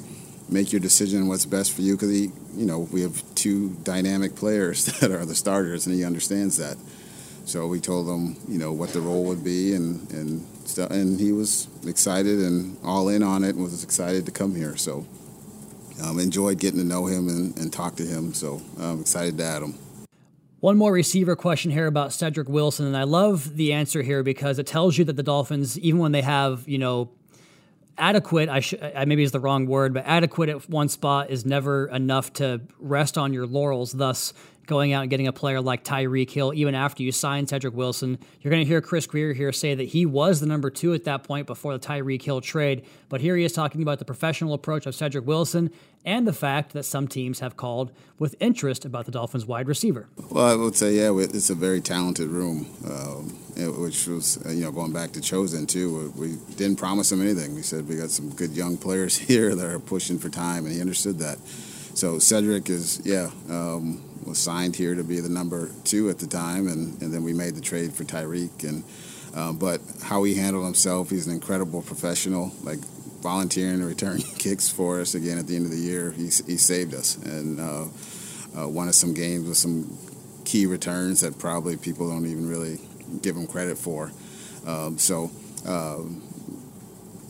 make 0.49 0.73
your 0.73 0.81
decision 0.81 1.27
what's 1.27 1.45
best 1.45 1.71
for 1.71 1.81
you. 1.81 1.95
Because 1.95 2.11
he, 2.11 2.31
you 2.55 2.65
know, 2.65 2.79
we 2.91 3.01
have 3.01 3.23
two 3.35 3.69
dynamic 3.83 4.35
players 4.35 4.85
that 4.99 5.11
are 5.11 5.25
the 5.25 5.35
starters, 5.35 5.85
and 5.87 5.95
he 5.95 6.03
understands 6.03 6.57
that. 6.57 6.77
So 7.51 7.67
we 7.67 7.81
told 7.81 8.07
him, 8.07 8.37
you 8.47 8.57
know, 8.57 8.71
what 8.71 8.91
the 8.91 9.01
role 9.01 9.25
would 9.25 9.43
be, 9.43 9.73
and 9.73 10.09
and 10.13 10.47
stuff, 10.63 10.89
and 10.89 11.19
he 11.19 11.33
was 11.33 11.67
excited 11.85 12.39
and 12.39 12.77
all 12.81 13.09
in 13.09 13.21
on 13.21 13.43
it, 13.43 13.55
and 13.55 13.61
was 13.61 13.83
excited 13.83 14.25
to 14.27 14.31
come 14.31 14.55
here. 14.55 14.77
So 14.77 15.05
um, 16.01 16.17
enjoyed 16.17 16.59
getting 16.59 16.79
to 16.79 16.85
know 16.85 17.07
him 17.07 17.27
and, 17.27 17.57
and 17.57 17.73
talk 17.73 17.97
to 17.97 18.03
him. 18.03 18.33
So 18.33 18.61
I'm 18.79 19.01
excited 19.01 19.37
to 19.37 19.43
add 19.43 19.63
him. 19.63 19.73
One 20.61 20.77
more 20.77 20.93
receiver 20.93 21.35
question 21.35 21.71
here 21.71 21.87
about 21.87 22.13
Cedric 22.13 22.47
Wilson, 22.47 22.85
and 22.85 22.95
I 22.95 23.03
love 23.03 23.57
the 23.57 23.73
answer 23.73 24.01
here 24.01 24.23
because 24.23 24.57
it 24.57 24.65
tells 24.65 24.97
you 24.97 25.03
that 25.03 25.17
the 25.17 25.23
Dolphins, 25.23 25.77
even 25.77 25.99
when 25.99 26.13
they 26.13 26.21
have, 26.21 26.65
you 26.69 26.77
know, 26.77 27.09
adequate, 27.97 28.47
I 28.47 28.61
sh- 28.61 28.75
maybe 29.05 29.23
is 29.23 29.33
the 29.33 29.41
wrong 29.41 29.65
word, 29.65 29.93
but 29.93 30.05
adequate 30.05 30.47
at 30.47 30.69
one 30.69 30.87
spot 30.87 31.29
is 31.29 31.45
never 31.45 31.87
enough 31.87 32.31
to 32.33 32.61
rest 32.79 33.17
on 33.17 33.33
your 33.33 33.45
laurels. 33.45 33.91
Thus, 33.91 34.33
going 34.71 34.93
out 34.93 35.01
and 35.01 35.09
getting 35.09 35.27
a 35.27 35.33
player 35.33 35.59
like 35.59 35.83
Tyreek 35.83 36.31
Hill, 36.31 36.53
even 36.53 36.75
after 36.75 37.03
you 37.03 37.11
sign 37.11 37.45
Cedric 37.45 37.73
Wilson. 37.73 38.17
You're 38.39 38.51
going 38.51 38.63
to 38.63 38.67
hear 38.67 38.79
Chris 38.79 39.05
Grier 39.05 39.33
here 39.33 39.51
say 39.51 39.75
that 39.75 39.83
he 39.83 40.05
was 40.05 40.39
the 40.39 40.45
number 40.45 40.69
two 40.69 40.93
at 40.93 41.03
that 41.03 41.25
point 41.25 41.45
before 41.45 41.77
the 41.77 41.85
Tyreek 41.85 42.21
Hill 42.21 42.39
trade. 42.39 42.85
But 43.09 43.19
here 43.19 43.35
he 43.35 43.43
is 43.43 43.51
talking 43.51 43.81
about 43.81 43.99
the 43.99 44.05
professional 44.05 44.53
approach 44.53 44.85
of 44.85 44.95
Cedric 44.95 45.27
Wilson 45.27 45.71
and 46.05 46.25
the 46.25 46.31
fact 46.31 46.71
that 46.71 46.83
some 46.83 47.05
teams 47.05 47.41
have 47.41 47.57
called 47.57 47.91
with 48.17 48.33
interest 48.39 48.85
about 48.85 49.05
the 49.05 49.11
Dolphins' 49.11 49.45
wide 49.45 49.67
receiver. 49.67 50.07
Well, 50.29 50.45
I 50.45 50.55
would 50.55 50.77
say, 50.77 50.93
yeah, 50.93 51.11
it's 51.19 51.49
a 51.49 51.55
very 51.55 51.81
talented 51.81 52.29
room, 52.29 52.65
um, 52.89 53.29
which 53.81 54.07
was, 54.07 54.43
uh, 54.45 54.51
you 54.51 54.61
know, 54.61 54.71
going 54.71 54.93
back 54.93 55.11
to 55.11 55.21
Chosen, 55.21 55.67
too. 55.67 56.13
We 56.15 56.37
didn't 56.55 56.77
promise 56.77 57.11
him 57.11 57.21
anything. 57.21 57.55
We 57.55 57.61
said 57.61 57.89
we 57.89 57.97
got 57.97 58.09
some 58.09 58.29
good 58.29 58.51
young 58.51 58.77
players 58.77 59.17
here 59.27 59.53
that 59.53 59.65
are 59.65 59.79
pushing 59.79 60.17
for 60.17 60.29
time, 60.29 60.65
and 60.65 60.73
he 60.73 60.79
understood 60.79 61.19
that. 61.19 61.39
So 61.93 62.19
Cedric 62.19 62.69
is, 62.69 63.01
yeah, 63.03 63.31
um, 63.49 64.01
was 64.25 64.37
signed 64.39 64.75
here 64.75 64.95
to 64.95 65.03
be 65.03 65.19
the 65.19 65.29
number 65.29 65.69
two 65.83 66.09
at 66.09 66.19
the 66.19 66.27
time, 66.27 66.67
and, 66.67 67.01
and 67.01 67.13
then 67.13 67.23
we 67.23 67.33
made 67.33 67.55
the 67.55 67.61
trade 67.61 67.93
for 67.93 68.03
Tyreek. 68.03 68.63
And 68.63 68.83
uh, 69.35 69.53
but 69.53 69.81
how 70.03 70.23
he 70.23 70.35
handled 70.35 70.65
himself, 70.65 71.09
he's 71.09 71.27
an 71.27 71.33
incredible 71.33 71.81
professional. 71.81 72.51
Like 72.63 72.79
volunteering 73.21 73.79
to 73.79 73.85
return 73.85 74.19
kicks 74.37 74.69
for 74.69 74.99
us 74.99 75.15
again 75.15 75.37
at 75.37 75.47
the 75.47 75.55
end 75.55 75.65
of 75.65 75.71
the 75.71 75.77
year, 75.77 76.11
he, 76.11 76.23
he 76.23 76.57
saved 76.57 76.93
us 76.93 77.17
and 77.17 77.59
uh, 77.59 77.85
uh, 78.57 78.67
won 78.67 78.87
us 78.87 78.97
some 78.97 79.13
games 79.13 79.47
with 79.47 79.57
some 79.57 79.97
key 80.43 80.65
returns 80.65 81.21
that 81.21 81.37
probably 81.37 81.77
people 81.77 82.09
don't 82.09 82.25
even 82.25 82.47
really 82.47 82.79
give 83.21 83.35
him 83.35 83.47
credit 83.47 83.77
for. 83.77 84.11
Um, 84.65 84.97
so. 84.97 85.31
Um, 85.65 86.23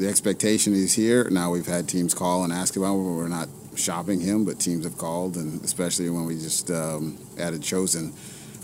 the 0.01 0.10
expectation 0.10 0.74
is 0.74 0.93
here. 0.93 1.29
Now 1.29 1.51
we've 1.51 1.67
had 1.67 1.88
teams 1.88 2.15
call 2.15 2.43
and 2.43 2.51
ask 2.51 2.75
about 2.75 2.95
him. 2.95 3.15
We're 3.17 3.27
not 3.27 3.50
shopping 3.75 4.20
him, 4.20 4.46
but 4.46 4.60
teams 4.60 4.86
have 4.86 4.98
called, 4.98 5.36
and 5.38 5.63
especially 5.63 6.10
when 6.10 6.25
we 6.25 6.36
just 6.36 6.70
um, 6.72 7.18
added 7.40 7.62
Chosen, 7.62 8.13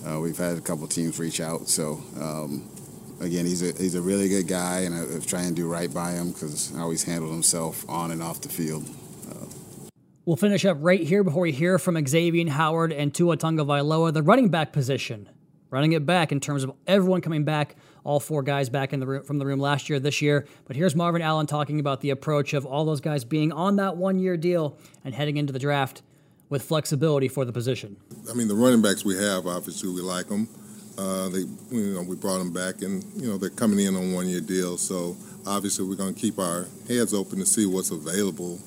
uh, 0.06 0.20
we've 0.20 0.38
had 0.38 0.58
a 0.58 0.62
couple 0.62 0.88
teams 0.88 1.20
reach 1.20 1.42
out. 1.42 1.68
So 1.68 2.02
um, 2.20 2.70
again, 3.20 3.46
he's 3.46 3.64
a 3.64 3.72
he's 3.82 3.96
a 3.96 4.02
really 4.02 4.30
good 4.30 4.48
guy, 4.48 4.82
and 4.82 4.96
I, 4.96 5.18
I 5.18 5.20
try 5.20 5.44
and 5.44 5.56
do 5.56 5.68
right 5.68 5.94
by 5.94 6.12
him 6.12 6.32
because 6.32 6.72
how 6.76 6.92
he's 6.92 7.04
handled 7.04 7.32
himself 7.34 7.88
on 7.90 8.12
and 8.12 8.22
off 8.22 8.42
the 8.42 8.50
field. 8.50 8.88
We'll 10.28 10.36
finish 10.36 10.66
up 10.66 10.76
right 10.82 11.00
here 11.00 11.24
before 11.24 11.44
we 11.44 11.54
hear 11.54 11.80
from 11.80 11.96
Xavien 11.96 12.50
Howard 12.50 12.92
and 12.92 13.14
Tua 13.14 13.38
Tagovailoa, 13.38 14.12
the 14.12 14.22
running 14.22 14.50
back 14.50 14.74
position, 14.74 15.30
running 15.70 15.94
it 15.94 16.06
back 16.06 16.34
in 16.34 16.42
terms 16.42 16.66
of 16.66 16.74
everyone 16.86 17.22
coming 17.22 17.46
back 17.46 17.78
all 18.08 18.22
four 18.22 18.42
guys 18.42 18.70
back 18.70 18.94
in 18.94 19.02
the 19.02 19.06
room 19.06 19.24
from 19.24 19.38
the 19.38 19.46
room 19.46 19.60
last 19.60 19.90
year, 19.90 20.00
this 20.00 20.22
year. 20.22 20.48
But 20.66 20.78
here's 20.78 20.96
Marvin 20.96 21.22
Allen 21.22 21.46
talking 21.46 21.82
about 21.82 22.00
the 22.00 22.10
approach 22.10 22.54
of 22.54 22.66
all 22.66 22.86
those 22.86 23.02
guys 23.02 23.26
being 23.26 23.52
on 23.52 23.76
that 23.76 23.98
one 23.98 24.18
year 24.18 24.38
deal 24.38 24.78
and 25.04 25.14
heading 25.14 25.36
into 25.36 25.52
the 25.52 25.60
draft 25.60 26.02
with 26.48 26.64
flexibility 26.64 27.28
for 27.28 27.44
the 27.44 27.52
position. 27.52 27.98
I 28.32 28.34
mean, 28.34 28.48
the 28.48 28.56
running 28.56 28.82
backs 28.82 29.04
we 29.04 29.18
have, 29.18 29.46
obviously, 29.46 29.90
we 29.90 30.00
like 30.00 30.30
them. 30.30 30.48
Uh, 30.98 31.28
they, 31.28 31.40
you 31.70 31.94
know, 31.94 32.02
we 32.02 32.16
brought 32.16 32.38
them 32.38 32.54
back, 32.54 32.82
and 32.82 33.04
you 33.22 33.28
know, 33.28 33.38
they're 33.38 33.50
coming 33.50 33.86
in 33.86 33.94
on 33.96 34.14
one 34.14 34.28
year 34.28 34.40
deals. 34.40 34.82
So 34.82 35.18
obviously, 35.46 35.86
we're 35.86 35.96
going 35.96 36.16
to 36.16 36.20
keep 36.20 36.40
our 36.40 36.66
heads 36.88 37.14
open 37.14 37.40
to 37.40 37.46
see 37.46 37.66
what's 37.66 37.92
available 37.92 38.58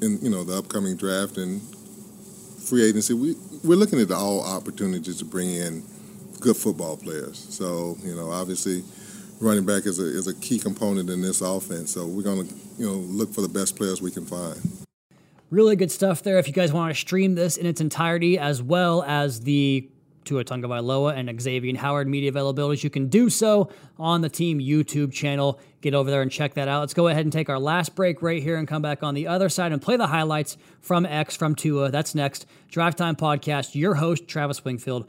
in 0.00 0.20
you 0.22 0.30
know 0.30 0.44
the 0.44 0.56
upcoming 0.56 0.96
draft 0.96 1.38
and 1.38 1.60
free 2.68 2.84
agency. 2.84 3.14
We 3.14 3.34
we're 3.64 3.76
looking 3.76 4.00
at 4.00 4.12
all 4.12 4.44
opportunities 4.44 5.18
to 5.18 5.24
bring 5.24 5.50
in 5.50 5.82
good 6.44 6.56
football 6.56 6.96
players. 6.96 7.46
So 7.50 7.96
you 8.04 8.14
know, 8.14 8.30
obviously, 8.30 8.84
running 9.40 9.64
back 9.64 9.86
is 9.86 9.98
a 9.98 10.04
is 10.04 10.28
a 10.28 10.34
key 10.34 10.58
component 10.58 11.10
in 11.10 11.22
this 11.22 11.40
offense. 11.40 11.90
So 11.90 12.06
we're 12.06 12.22
going 12.22 12.46
to 12.46 12.54
you 12.78 12.86
know 12.86 12.92
look 12.92 13.32
for 13.32 13.40
the 13.40 13.48
best 13.48 13.76
players 13.76 14.00
we 14.02 14.10
can 14.10 14.26
find. 14.26 14.60
Really 15.50 15.74
good 15.74 15.90
stuff 15.90 16.22
there. 16.22 16.38
If 16.38 16.46
you 16.46 16.52
guys 16.52 16.72
want 16.72 16.94
to 16.94 17.00
stream 17.00 17.34
this 17.34 17.56
in 17.56 17.66
its 17.66 17.80
entirety, 17.80 18.38
as 18.38 18.62
well 18.62 19.02
as 19.04 19.40
the 19.40 19.88
Tua 20.24 20.44
Tagovailoa 20.44 21.16
and 21.16 21.28
Xavien 21.28 21.76
Howard 21.76 22.08
media 22.08 22.32
availabilities, 22.32 22.82
you 22.82 22.90
can 22.90 23.08
do 23.08 23.30
so 23.30 23.70
on 23.98 24.20
the 24.20 24.28
team 24.28 24.58
YouTube 24.58 25.12
channel. 25.12 25.60
Get 25.80 25.94
over 25.94 26.10
there 26.10 26.22
and 26.22 26.30
check 26.30 26.54
that 26.54 26.66
out. 26.66 26.80
Let's 26.80 26.94
go 26.94 27.08
ahead 27.08 27.24
and 27.24 27.32
take 27.32 27.48
our 27.48 27.58
last 27.58 27.94
break 27.94 28.22
right 28.22 28.42
here 28.42 28.56
and 28.56 28.66
come 28.66 28.82
back 28.82 29.02
on 29.02 29.14
the 29.14 29.26
other 29.26 29.48
side 29.48 29.70
and 29.70 29.80
play 29.80 29.96
the 29.96 30.06
highlights 30.06 30.56
from 30.80 31.06
X 31.06 31.36
from 31.36 31.54
Tua. 31.54 31.90
That's 31.90 32.14
next. 32.14 32.46
Drive 32.68 32.96
Time 32.96 33.16
Podcast. 33.16 33.74
Your 33.74 33.94
host 33.94 34.26
Travis 34.26 34.64
Wingfield 34.64 35.08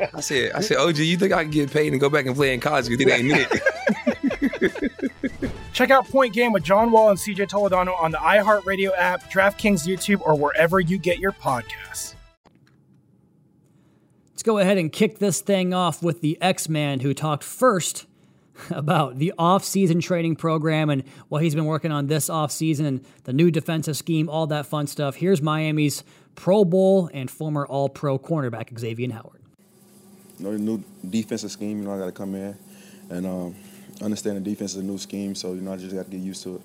I 0.00 0.20
said, 0.20 0.52
I 0.52 0.60
said, 0.60 0.76
OG, 0.78 0.98
you 0.98 1.16
think 1.16 1.32
I 1.32 1.42
can 1.42 1.50
get 1.50 1.70
paid 1.70 1.92
and 1.92 2.00
go 2.00 2.10
back 2.10 2.26
and 2.26 2.34
play 2.36 2.52
in 2.54 2.60
college? 2.60 2.88
Because 2.88 3.06
it 3.06 3.12
ain't 3.12 3.32
it. 3.32 3.62
Check 5.72 5.90
out 5.90 6.08
Point 6.08 6.32
Game 6.32 6.52
with 6.52 6.62
John 6.62 6.90
Wall 6.90 7.10
and 7.10 7.18
CJ 7.18 7.48
Toledano 7.48 8.00
on 8.00 8.10
the 8.10 8.16
iHeartRadio 8.16 8.92
app, 8.96 9.30
DraftKings 9.30 9.86
YouTube, 9.86 10.22
or 10.22 10.34
wherever 10.34 10.80
you 10.80 10.96
get 10.98 11.18
your 11.18 11.32
podcasts. 11.32 12.14
Let's 14.32 14.42
go 14.42 14.58
ahead 14.58 14.78
and 14.78 14.90
kick 14.90 15.18
this 15.18 15.42
thing 15.42 15.74
off 15.74 16.02
with 16.02 16.22
the 16.22 16.40
X 16.40 16.70
Man 16.70 17.00
who 17.00 17.12
talked 17.12 17.44
first 17.44 18.06
about 18.70 19.18
the 19.18 19.34
off-season 19.38 20.00
training 20.00 20.36
program 20.36 20.88
and 20.88 21.04
what 21.28 21.42
he's 21.42 21.54
been 21.54 21.66
working 21.66 21.92
on 21.92 22.06
this 22.06 22.30
off-season 22.30 23.04
the 23.24 23.32
new 23.34 23.50
defensive 23.50 23.98
scheme, 23.98 24.30
all 24.30 24.46
that 24.46 24.64
fun 24.64 24.86
stuff. 24.86 25.16
Here's 25.16 25.42
Miami's 25.42 26.04
Pro 26.36 26.64
Bowl 26.64 27.10
and 27.12 27.30
former 27.30 27.66
All-Pro 27.66 28.18
cornerback 28.18 28.72
Xavien 28.72 29.12
Howard. 29.12 29.42
You 30.38 30.44
know, 30.44 30.52
the 30.52 30.58
new 30.58 30.84
defensive 31.08 31.50
scheme, 31.50 31.78
you 31.78 31.84
know, 31.84 31.94
I 31.94 31.98
got 31.98 32.06
to 32.06 32.12
come 32.12 32.34
in 32.34 32.56
and 33.10 33.26
um, 33.26 33.56
understand 34.02 34.36
the 34.36 34.40
defense 34.40 34.72
is 34.72 34.78
a 34.78 34.82
new 34.82 34.98
scheme, 34.98 35.34
so, 35.34 35.52
you 35.52 35.60
know, 35.60 35.72
I 35.72 35.76
just 35.76 35.94
got 35.94 36.04
to 36.04 36.10
get 36.10 36.20
used 36.20 36.42
to 36.44 36.56
it. 36.56 36.62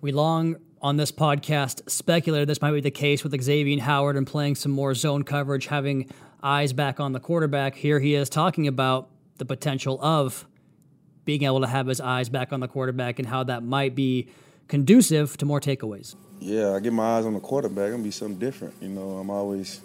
We 0.00 0.12
long 0.12 0.56
on 0.82 0.96
this 0.96 1.12
podcast 1.12 1.88
speculated 1.90 2.48
this 2.48 2.62
might 2.62 2.72
be 2.72 2.80
the 2.80 2.90
case 2.90 3.22
with 3.22 3.32
Xavien 3.32 3.80
Howard 3.80 4.16
and 4.16 4.26
playing 4.26 4.54
some 4.54 4.72
more 4.72 4.94
zone 4.94 5.24
coverage, 5.24 5.66
having 5.66 6.10
eyes 6.42 6.72
back 6.72 7.00
on 7.00 7.12
the 7.12 7.20
quarterback. 7.20 7.74
Here 7.74 8.00
he 8.00 8.14
is 8.14 8.30
talking 8.30 8.66
about 8.66 9.08
the 9.36 9.44
potential 9.44 10.02
of 10.02 10.46
being 11.24 11.44
able 11.44 11.60
to 11.60 11.66
have 11.66 11.86
his 11.86 12.00
eyes 12.00 12.28
back 12.28 12.52
on 12.52 12.60
the 12.60 12.68
quarterback 12.68 13.18
and 13.18 13.28
how 13.28 13.44
that 13.44 13.62
might 13.62 13.94
be 13.94 14.28
conducive 14.68 15.36
to 15.36 15.44
more 15.44 15.60
takeaways. 15.60 16.14
Yeah, 16.40 16.74
I 16.74 16.80
get 16.80 16.94
my 16.94 17.18
eyes 17.18 17.26
on 17.26 17.34
the 17.34 17.40
quarterback. 17.40 17.90
Gonna 17.90 18.02
be 18.02 18.10
something 18.10 18.38
different. 18.38 18.74
You 18.80 18.88
know, 18.88 19.18
I'm 19.18 19.28
always, 19.28 19.82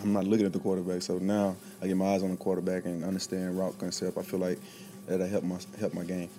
I'm 0.00 0.12
not 0.12 0.24
looking 0.24 0.46
at 0.46 0.52
the 0.52 0.58
quarterback. 0.58 1.02
So 1.02 1.18
now 1.18 1.56
I 1.80 1.86
get 1.86 1.96
my 1.96 2.14
eyes 2.14 2.22
on 2.22 2.30
the 2.30 2.36
quarterback 2.36 2.84
and 2.84 3.04
understand 3.04 3.58
route 3.58 3.78
concept. 3.78 4.18
I 4.18 4.22
feel 4.22 4.40
like 4.40 4.58
that'll 5.06 5.26
help 5.26 5.44
my 5.44 5.58
help 5.78 5.94
my 5.94 6.04
game. 6.04 6.30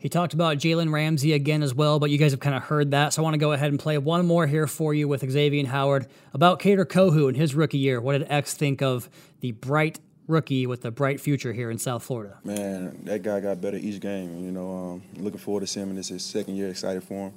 He 0.00 0.08
talked 0.08 0.32
about 0.32 0.58
Jalen 0.58 0.92
Ramsey 0.92 1.32
again 1.32 1.60
as 1.62 1.74
well, 1.74 1.98
but 1.98 2.10
you 2.10 2.18
guys 2.18 2.30
have 2.30 2.38
kind 2.38 2.54
of 2.54 2.62
heard 2.62 2.92
that. 2.92 3.12
So 3.12 3.20
I 3.20 3.24
want 3.24 3.34
to 3.34 3.38
go 3.38 3.50
ahead 3.50 3.70
and 3.70 3.80
play 3.80 3.98
one 3.98 4.26
more 4.26 4.46
here 4.46 4.68
for 4.68 4.94
you 4.94 5.08
with 5.08 5.22
Xavien 5.22 5.66
Howard 5.66 6.06
about 6.32 6.60
Kader 6.60 6.86
Kohou 6.86 7.26
and 7.26 7.36
his 7.36 7.56
rookie 7.56 7.78
year. 7.78 8.00
What 8.00 8.12
did 8.16 8.30
X 8.30 8.54
think 8.54 8.80
of 8.80 9.10
the 9.40 9.52
bright 9.52 9.98
rookie 10.28 10.68
with 10.68 10.84
a 10.84 10.92
bright 10.92 11.20
future 11.20 11.52
here 11.52 11.68
in 11.68 11.78
South 11.78 12.04
Florida? 12.04 12.38
Man, 12.44 13.00
that 13.04 13.22
guy 13.22 13.40
got 13.40 13.60
better 13.60 13.76
each 13.76 13.98
game. 13.98 14.44
You 14.44 14.52
know, 14.52 14.70
um, 14.70 15.02
looking 15.16 15.40
forward 15.40 15.60
to 15.60 15.66
seeing 15.66 15.88
him. 15.88 15.96
This 15.96 16.06
is 16.06 16.22
his 16.22 16.24
second 16.24 16.54
year. 16.54 16.68
Excited 16.68 17.02
for 17.02 17.14
him. 17.14 17.32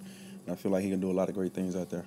And 0.46 0.54
I 0.54 0.56
feel 0.56 0.72
like 0.72 0.84
he 0.84 0.92
can 0.92 1.00
do 1.00 1.10
a 1.10 1.14
lot 1.14 1.30
of 1.30 1.36
great 1.36 1.54
things 1.54 1.76
out 1.76 1.90
there. 1.90 2.06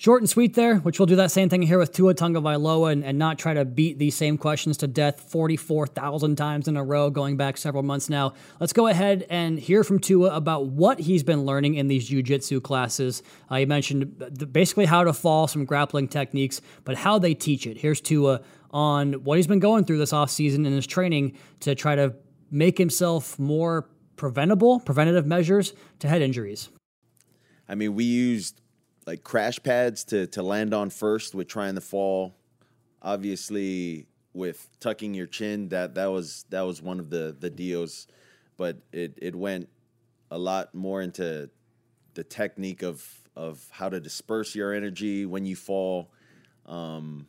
Short 0.00 0.22
and 0.22 0.30
sweet 0.30 0.54
there, 0.54 0.76
which 0.76 0.98
we'll 0.98 1.04
do 1.04 1.16
that 1.16 1.30
same 1.30 1.50
thing 1.50 1.60
here 1.60 1.78
with 1.78 1.92
Tua 1.92 2.14
Tagovailoa 2.14 2.90
and, 2.90 3.04
and 3.04 3.18
not 3.18 3.38
try 3.38 3.52
to 3.52 3.66
beat 3.66 3.98
these 3.98 4.14
same 4.14 4.38
questions 4.38 4.78
to 4.78 4.86
death 4.86 5.20
44,000 5.30 6.36
times 6.36 6.68
in 6.68 6.78
a 6.78 6.82
row 6.82 7.10
going 7.10 7.36
back 7.36 7.58
several 7.58 7.82
months 7.82 8.08
now. 8.08 8.32
Let's 8.60 8.72
go 8.72 8.86
ahead 8.86 9.26
and 9.28 9.58
hear 9.58 9.84
from 9.84 9.98
Tua 9.98 10.34
about 10.34 10.68
what 10.68 11.00
he's 11.00 11.22
been 11.22 11.44
learning 11.44 11.74
in 11.74 11.88
these 11.88 12.08
jiu-jitsu 12.08 12.62
classes. 12.62 13.22
Uh, 13.50 13.56
he 13.56 13.66
mentioned 13.66 14.50
basically 14.50 14.86
how 14.86 15.04
to 15.04 15.12
fall, 15.12 15.46
some 15.46 15.66
grappling 15.66 16.08
techniques, 16.08 16.62
but 16.84 16.96
how 16.96 17.18
they 17.18 17.34
teach 17.34 17.66
it. 17.66 17.76
Here's 17.76 18.00
Tua 18.00 18.40
on 18.70 19.12
what 19.22 19.36
he's 19.36 19.46
been 19.46 19.60
going 19.60 19.84
through 19.84 19.98
this 19.98 20.12
offseason 20.12 20.66
in 20.66 20.72
his 20.72 20.86
training 20.86 21.36
to 21.60 21.74
try 21.74 21.94
to 21.94 22.14
make 22.50 22.78
himself 22.78 23.38
more 23.38 23.86
preventable, 24.16 24.80
preventative 24.80 25.26
measures 25.26 25.74
to 25.98 26.08
head 26.08 26.22
injuries. 26.22 26.70
I 27.68 27.74
mean, 27.74 27.94
we 27.94 28.04
used 28.04 28.62
like 29.06 29.24
crash 29.24 29.62
pads 29.62 30.04
to 30.04 30.26
to 30.28 30.42
land 30.42 30.74
on 30.74 30.90
first 30.90 31.34
with 31.34 31.48
trying 31.48 31.74
to 31.74 31.80
fall. 31.80 32.34
Obviously, 33.02 34.06
with 34.32 34.68
tucking 34.80 35.14
your 35.14 35.26
chin, 35.26 35.68
that 35.70 35.94
that 35.94 36.06
was 36.06 36.44
that 36.50 36.62
was 36.62 36.82
one 36.82 37.00
of 37.00 37.10
the 37.10 37.36
the 37.38 37.50
deals, 37.50 38.06
but 38.56 38.78
it 38.92 39.18
it 39.20 39.34
went 39.34 39.68
a 40.30 40.38
lot 40.38 40.74
more 40.74 41.02
into 41.02 41.50
the 42.14 42.24
technique 42.24 42.82
of 42.82 43.06
of 43.36 43.66
how 43.70 43.88
to 43.88 44.00
disperse 44.00 44.54
your 44.54 44.74
energy 44.74 45.26
when 45.26 45.44
you 45.44 45.56
fall. 45.56 46.12
Um, 46.66 47.26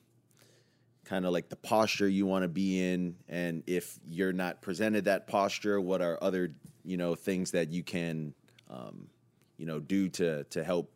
kind 1.06 1.26
of 1.26 1.34
like 1.34 1.50
the 1.50 1.56
posture 1.56 2.08
you 2.08 2.26
want 2.26 2.44
to 2.44 2.48
be 2.48 2.82
in 2.82 3.16
and 3.28 3.64
if 3.68 4.00
you're 4.08 4.32
not 4.32 4.62
presented 4.62 5.04
that 5.06 5.28
posture 5.28 5.82
what 5.82 6.02
are 6.02 6.18
other 6.22 6.54
you 6.86 6.96
know 6.96 7.16
things 7.16 7.52
that 7.52 7.70
you 7.70 7.84
can 7.84 8.34
um, 8.70 9.08
you 9.58 9.66
know 9.66 9.80
do 9.80 10.08
to 10.08 10.46
to 10.46 10.64
help 10.64 10.90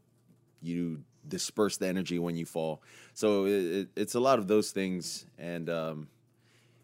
you 0.66 1.04
disperse 1.28 1.78
the 1.78 1.88
energy 1.88 2.20
when 2.20 2.36
you 2.36 2.46
fall. 2.46 2.82
So 3.14 3.46
it, 3.46 3.90
it's 3.96 4.16
a 4.16 4.20
lot 4.20 4.40
of 4.40 4.48
those 4.48 4.72
things, 4.72 5.26
and 5.38 5.70
um, 5.70 6.08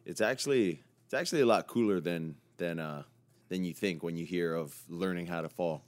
it's 0.06 0.22
actually 0.22 0.82
it's 1.06 1.13
actually 1.13 1.41
a 1.41 1.46
lot 1.46 1.67
cooler 1.67 2.00
than 2.00 2.36
than 2.58 2.80
uh, 2.80 3.04
than 3.50 3.63
you 3.63 3.74
think 3.74 4.04
when 4.04 4.15
you 4.15 4.26
hear 4.26 4.56
of 4.56 4.76
learning 4.89 5.28
how 5.28 5.41
to 5.41 5.50
fall. 5.50 5.84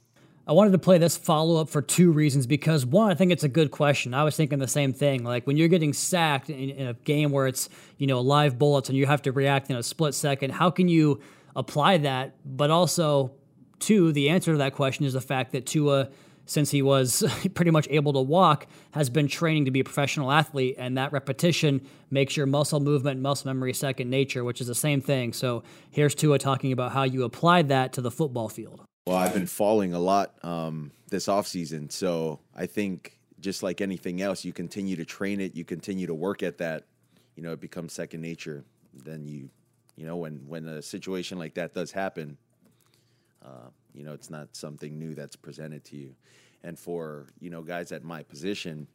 I 0.46 0.52
wanted 0.52 0.72
to 0.72 0.78
play 0.78 0.98
this 0.98 1.16
follow 1.16 1.58
up 1.58 1.70
for 1.70 1.80
two 1.80 2.12
reasons. 2.12 2.46
Because 2.46 2.84
one, 2.84 3.10
I 3.10 3.14
think 3.14 3.32
it's 3.32 3.44
a 3.44 3.48
good 3.48 3.70
question. 3.70 4.12
I 4.12 4.24
was 4.24 4.36
thinking 4.36 4.58
the 4.58 4.68
same 4.68 4.92
thing. 4.92 5.24
Like 5.24 5.46
when 5.46 5.56
you're 5.56 5.68
getting 5.68 5.94
sacked 5.94 6.50
in, 6.50 6.70
in, 6.70 6.86
a 6.88 6.92
game 6.92 7.30
where 7.30 7.46
it's 7.46 7.70
you 7.96 8.06
know 8.06 8.20
live 8.20 8.58
bullets 8.58 8.88
and 8.88 8.98
you 8.98 9.06
have 9.06 9.22
to 9.22 9.32
react 9.32 9.70
in 9.70 9.76
a 9.76 9.82
split 9.82 10.14
second, 10.14 10.50
how 10.52 10.70
can 10.70 10.88
you 10.88 11.20
apply 11.56 11.98
that? 11.98 12.34
But 12.44 12.70
also, 12.70 13.32
two, 13.78 14.12
the 14.12 14.28
answer 14.28 14.52
to 14.52 14.58
that 14.58 14.74
question 14.74 15.06
is 15.06 15.14
the 15.14 15.20
fact 15.20 15.52
that 15.52 15.64
Tua 15.64 16.10
since 16.46 16.70
he 16.70 16.82
was 16.82 17.24
pretty 17.54 17.70
much 17.70 17.86
able 17.90 18.12
to 18.12 18.20
walk, 18.20 18.66
has 18.92 19.10
been 19.10 19.28
training 19.28 19.64
to 19.64 19.70
be 19.70 19.80
a 19.80 19.84
professional 19.84 20.30
athlete. 20.30 20.76
And 20.78 20.98
that 20.98 21.12
repetition 21.12 21.86
makes 22.10 22.36
your 22.36 22.46
muscle 22.46 22.80
movement, 22.80 23.20
muscle 23.20 23.48
memory 23.48 23.72
second 23.72 24.10
nature, 24.10 24.44
which 24.44 24.60
is 24.60 24.66
the 24.66 24.74
same 24.74 25.00
thing. 25.00 25.32
So 25.32 25.62
here's 25.90 26.14
Tua 26.14 26.38
talking 26.38 26.72
about 26.72 26.92
how 26.92 27.04
you 27.04 27.24
applied 27.24 27.68
that 27.68 27.92
to 27.94 28.00
the 28.00 28.10
football 28.10 28.48
field. 28.48 28.82
Well, 29.06 29.16
I've 29.16 29.34
been 29.34 29.46
falling 29.46 29.92
a 29.92 29.98
lot 29.98 30.34
um, 30.42 30.90
this 31.10 31.26
offseason. 31.26 31.92
So 31.92 32.40
I 32.54 32.66
think 32.66 33.18
just 33.40 33.62
like 33.62 33.80
anything 33.80 34.22
else, 34.22 34.44
you 34.44 34.52
continue 34.52 34.96
to 34.96 35.04
train 35.04 35.40
it, 35.40 35.54
you 35.54 35.64
continue 35.64 36.06
to 36.06 36.14
work 36.14 36.42
at 36.42 36.58
that, 36.58 36.84
you 37.36 37.42
know, 37.42 37.52
it 37.52 37.60
becomes 37.60 37.92
second 37.92 38.22
nature. 38.22 38.64
Then 38.94 39.26
you, 39.26 39.50
you 39.96 40.06
know, 40.06 40.16
when, 40.16 40.46
when 40.46 40.66
a 40.66 40.80
situation 40.80 41.38
like 41.38 41.54
that 41.54 41.74
does 41.74 41.92
happen, 41.92 42.38
uh, 43.44 43.68
you 43.94 44.04
know, 44.04 44.12
it's 44.12 44.30
not 44.30 44.54
something 44.56 44.98
new 44.98 45.14
that's 45.14 45.36
presented 45.36 45.84
to 45.86 45.96
you. 45.96 46.14
And 46.62 46.78
for 46.78 47.26
you 47.40 47.50
know 47.50 47.62
guys 47.62 47.92
at 47.92 48.04
my 48.04 48.22
position, 48.22 48.86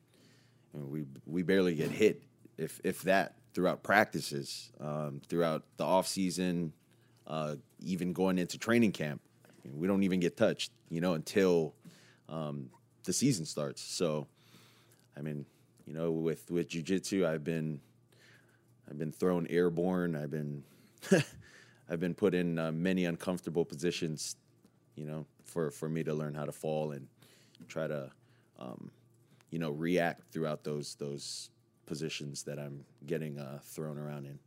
we 0.73 1.05
we 1.25 1.43
barely 1.43 1.75
get 1.75 1.91
hit, 1.91 2.23
if 2.57 2.79
if 2.83 3.01
that, 3.03 3.35
throughout 3.53 3.83
practices, 3.83 4.71
um, 4.79 5.21
throughout 5.27 5.63
the 5.77 5.83
off 5.83 6.07
season, 6.07 6.73
uh, 7.27 7.55
even 7.79 8.13
going 8.13 8.38
into 8.38 8.57
training 8.57 8.91
camp. 8.91 9.21
We 9.71 9.88
don't 9.88 10.03
even 10.03 10.19
get 10.19 10.35
touched, 10.35 10.71
you 10.89 11.01
know, 11.01 11.13
until 11.13 11.75
um, 12.27 12.69
the 13.03 13.13
season 13.13 13.45
starts. 13.45 13.81
So, 13.81 14.27
I 15.17 15.21
mean, 15.21 15.45
you 15.85 15.93
know, 15.93 16.12
with 16.12 16.49
with 16.49 16.69
jujitsu, 16.69 17.25
I've 17.25 17.43
been 17.43 17.81
I've 18.89 18.97
been 18.97 19.12
thrown 19.12 19.47
airborne. 19.47 20.15
I've 20.15 20.31
been 20.31 20.63
I've 21.89 21.99
been 21.99 22.13
put 22.13 22.33
in 22.33 22.59
uh, 22.59 22.71
many 22.71 23.05
uncomfortable 23.05 23.65
positions, 23.65 24.35
you 24.99 25.05
know, 25.05 25.25
for, 25.45 25.71
for 25.71 25.88
me 25.88 26.03
to 26.03 26.13
learn 26.13 26.33
how 26.35 26.45
to 26.45 26.51
fall 26.51 26.91
and 26.91 27.07
try 27.67 27.88
to, 27.88 28.12
um, 28.59 28.91
you 29.49 29.57
know, 29.57 29.71
react 29.71 30.31
throughout 30.31 30.63
those 30.63 30.95
those 30.95 31.49
positions 31.85 32.43
that 32.43 32.59
I'm 32.59 32.85
getting 33.05 33.39
uh, 33.39 33.59
thrown 33.63 33.97
around 33.97 34.25
in. 34.25 34.38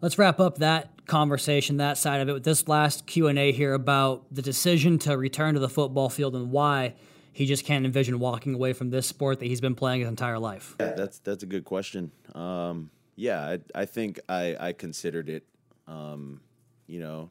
Let's 0.00 0.18
wrap 0.18 0.40
up 0.40 0.58
that 0.58 1.06
conversation, 1.06 1.76
that 1.76 1.96
side 1.96 2.20
of 2.20 2.28
it, 2.28 2.32
with 2.32 2.42
this 2.42 2.66
last 2.66 3.06
Q 3.06 3.28
and 3.28 3.38
A 3.38 3.52
here 3.52 3.74
about 3.74 4.24
the 4.34 4.42
decision 4.42 4.98
to 5.00 5.16
return 5.16 5.54
to 5.54 5.60
the 5.60 5.68
football 5.68 6.08
field 6.08 6.34
and 6.34 6.50
why 6.50 6.94
he 7.32 7.46
just 7.46 7.64
can't 7.64 7.84
envision 7.84 8.18
walking 8.18 8.54
away 8.54 8.72
from 8.72 8.90
this 8.90 9.06
sport 9.06 9.38
that 9.38 9.46
he's 9.46 9.60
been 9.60 9.76
playing 9.76 10.00
his 10.00 10.08
entire 10.08 10.38
life. 10.38 10.74
Yeah, 10.80 10.94
that's 10.94 11.18
that's 11.20 11.42
a 11.42 11.46
good 11.46 11.64
question. 11.64 12.10
Um, 12.34 12.90
yeah, 13.14 13.42
I, 13.42 13.82
I 13.82 13.84
think 13.84 14.18
I, 14.28 14.56
I 14.58 14.72
considered 14.72 15.28
it. 15.28 15.44
Um, 15.86 16.40
you 16.86 16.98
know, 16.98 17.30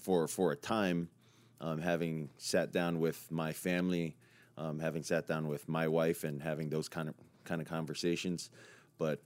for 0.00 0.26
for 0.26 0.50
a 0.50 0.56
time, 0.56 1.08
um, 1.62 1.80
having 1.80 2.28
sat 2.36 2.72
down 2.72 3.00
with 3.00 3.30
my 3.30 3.52
family, 3.52 4.16
um, 4.58 4.80
having 4.80 5.02
sat 5.02 5.26
down 5.26 5.48
with 5.48 5.68
my 5.68 5.88
wife, 5.88 6.24
and 6.24 6.42
having 6.42 6.68
those 6.68 6.88
kind 6.88 7.08
of 7.08 7.14
kind 7.44 7.60
of 7.62 7.66
conversations, 7.66 8.50
but 8.98 9.22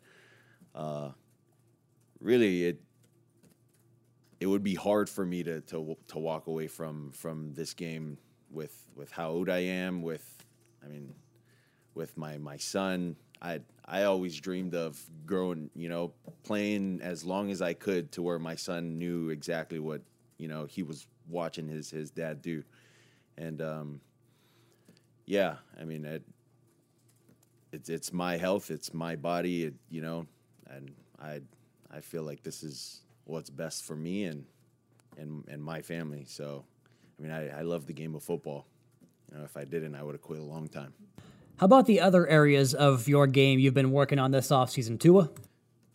uh, 0.74 1.10
really 2.20 2.66
it 2.66 2.80
it 4.38 4.46
would 4.46 4.62
be 4.62 4.74
hard 4.74 5.08
for 5.08 5.24
me 5.24 5.42
to 5.42 5.60
to 5.62 5.96
to 6.08 6.18
walk 6.18 6.46
away 6.46 6.66
from 6.66 7.10
from 7.10 7.54
this 7.54 7.74
game 7.74 8.18
with 8.50 8.86
with 8.94 9.10
how 9.10 9.30
old 9.30 9.48
I 9.48 9.58
am, 9.58 10.02
with 10.02 10.44
I 10.84 10.88
mean, 10.88 11.14
with 11.94 12.16
my 12.16 12.38
my 12.38 12.58
son. 12.58 13.16
I 13.40 13.60
I 13.84 14.04
always 14.04 14.38
dreamed 14.40 14.74
of 14.74 15.02
growing, 15.24 15.70
you 15.74 15.88
know, 15.88 16.12
playing 16.42 17.00
as 17.02 17.24
long 17.24 17.50
as 17.50 17.62
I 17.62 17.74
could 17.74 18.12
to 18.12 18.22
where 18.22 18.38
my 18.38 18.54
son 18.54 18.98
knew 18.98 19.30
exactly 19.30 19.78
what 19.78 20.02
you 20.38 20.48
know 20.48 20.66
he 20.66 20.82
was 20.82 21.06
watching 21.28 21.68
his 21.68 21.90
his 21.90 22.10
dad 22.10 22.42
do, 22.42 22.62
and 23.36 23.60
um, 23.62 24.00
yeah, 25.24 25.56
I 25.80 25.84
mean 25.84 26.04
it, 26.04 26.22
it's 27.72 27.88
it's 27.88 28.12
my 28.12 28.36
health, 28.36 28.70
it's 28.70 28.94
my 28.94 29.16
body, 29.16 29.64
it, 29.64 29.74
you 29.90 30.02
know, 30.02 30.26
and 30.68 30.92
I 31.20 31.40
I 31.90 32.00
feel 32.00 32.22
like 32.22 32.42
this 32.42 32.62
is 32.62 33.02
what's 33.24 33.50
best 33.50 33.84
for 33.84 33.96
me 33.96 34.24
and 34.24 34.44
and 35.18 35.44
and 35.48 35.62
my 35.62 35.82
family. 35.82 36.24
So, 36.26 36.64
I 37.18 37.22
mean, 37.22 37.32
I, 37.32 37.60
I 37.60 37.62
love 37.62 37.86
the 37.86 37.92
game 37.92 38.14
of 38.14 38.22
football. 38.22 38.66
You 39.30 39.38
know, 39.38 39.44
if 39.44 39.56
I 39.56 39.64
didn't, 39.64 39.94
I 39.94 40.02
would 40.02 40.14
have 40.14 40.22
quit 40.22 40.40
a 40.40 40.44
long 40.44 40.68
time. 40.68 40.92
How 41.58 41.64
about 41.64 41.86
the 41.86 42.00
other 42.00 42.26
areas 42.26 42.74
of 42.74 43.08
your 43.08 43.26
game 43.26 43.58
you've 43.58 43.74
been 43.74 43.90
working 43.90 44.18
on 44.18 44.30
this 44.30 44.48
offseason, 44.48 45.00
Tua? 45.00 45.30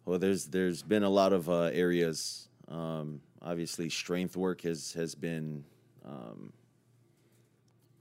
Well, 0.05 0.19
there's 0.19 0.45
there's 0.47 0.81
been 0.81 1.03
a 1.03 1.09
lot 1.09 1.33
of 1.33 1.49
uh, 1.49 1.69
areas. 1.71 2.49
Um, 2.67 3.21
obviously, 3.41 3.89
strength 3.89 4.35
work 4.37 4.61
has 4.61 4.93
has 4.93 5.15
been 5.15 5.63
um, 6.05 6.53